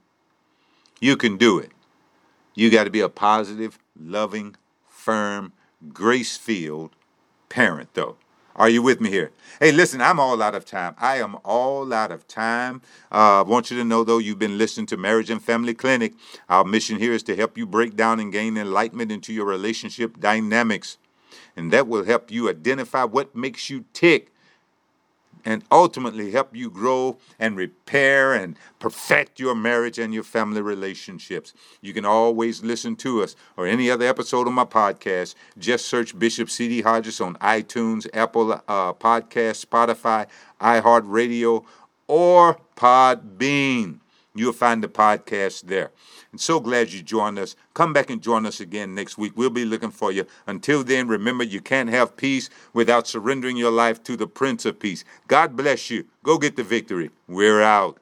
You 1.00 1.16
can 1.16 1.36
do 1.36 1.58
it. 1.58 1.72
You 2.54 2.70
got 2.70 2.84
to 2.84 2.90
be 2.90 3.00
a 3.00 3.08
positive, 3.08 3.78
loving, 4.00 4.54
firm, 4.88 5.52
grace 5.92 6.36
filled 6.36 6.94
parent, 7.48 7.92
though. 7.94 8.16
Are 8.56 8.68
you 8.68 8.82
with 8.82 9.00
me 9.00 9.10
here? 9.10 9.32
Hey, 9.58 9.72
listen, 9.72 10.00
I'm 10.00 10.20
all 10.20 10.40
out 10.40 10.54
of 10.54 10.64
time. 10.64 10.94
I 10.98 11.16
am 11.16 11.36
all 11.44 11.92
out 11.92 12.12
of 12.12 12.28
time. 12.28 12.82
Uh, 13.10 13.40
I 13.40 13.42
want 13.42 13.68
you 13.68 13.76
to 13.78 13.84
know, 13.84 14.04
though, 14.04 14.18
you've 14.18 14.38
been 14.38 14.58
listening 14.58 14.86
to 14.86 14.96
Marriage 14.96 15.28
and 15.28 15.42
Family 15.42 15.74
Clinic. 15.74 16.14
Our 16.48 16.64
mission 16.64 16.98
here 16.98 17.12
is 17.12 17.24
to 17.24 17.34
help 17.34 17.58
you 17.58 17.66
break 17.66 17.96
down 17.96 18.20
and 18.20 18.30
gain 18.32 18.56
enlightenment 18.56 19.10
into 19.10 19.32
your 19.32 19.46
relationship 19.46 20.20
dynamics. 20.20 20.98
And 21.56 21.72
that 21.72 21.88
will 21.88 22.04
help 22.04 22.30
you 22.30 22.48
identify 22.48 23.02
what 23.02 23.34
makes 23.34 23.70
you 23.70 23.86
tick 23.92 24.32
and 25.44 25.62
ultimately 25.70 26.30
help 26.30 26.54
you 26.54 26.70
grow 26.70 27.18
and 27.38 27.56
repair 27.56 28.32
and 28.34 28.56
perfect 28.78 29.38
your 29.38 29.54
marriage 29.54 29.98
and 29.98 30.14
your 30.14 30.22
family 30.22 30.62
relationships. 30.62 31.52
You 31.80 31.92
can 31.92 32.04
always 32.04 32.62
listen 32.62 32.96
to 32.96 33.22
us 33.22 33.36
or 33.56 33.66
any 33.66 33.90
other 33.90 34.06
episode 34.06 34.46
of 34.46 34.52
my 34.54 34.64
podcast. 34.64 35.34
Just 35.58 35.86
search 35.86 36.18
Bishop 36.18 36.50
C.D. 36.50 36.82
Hodges 36.82 37.20
on 37.20 37.34
iTunes, 37.36 38.06
Apple 38.14 38.52
uh, 38.52 38.92
Podcast, 38.94 39.64
Spotify, 39.64 40.26
iHeartRadio, 40.60 41.64
or 42.06 42.58
Podbean. 42.76 44.00
You'll 44.34 44.52
find 44.52 44.82
the 44.82 44.88
podcast 44.88 45.62
there. 45.62 45.92
And 46.32 46.40
so 46.40 46.58
glad 46.58 46.92
you 46.92 47.02
joined 47.02 47.38
us. 47.38 47.54
Come 47.72 47.92
back 47.92 48.10
and 48.10 48.20
join 48.20 48.46
us 48.46 48.58
again 48.58 48.94
next 48.94 49.16
week. 49.16 49.32
We'll 49.36 49.50
be 49.50 49.64
looking 49.64 49.92
for 49.92 50.10
you. 50.10 50.26
Until 50.46 50.82
then, 50.82 51.06
remember 51.06 51.44
you 51.44 51.60
can't 51.60 51.90
have 51.90 52.16
peace 52.16 52.50
without 52.72 53.06
surrendering 53.06 53.56
your 53.56 53.70
life 53.70 54.02
to 54.04 54.16
the 54.16 54.26
Prince 54.26 54.64
of 54.64 54.80
Peace. 54.80 55.04
God 55.28 55.56
bless 55.56 55.90
you. 55.90 56.06
Go 56.24 56.38
get 56.38 56.56
the 56.56 56.64
victory. 56.64 57.10
We're 57.28 57.62
out. 57.62 57.98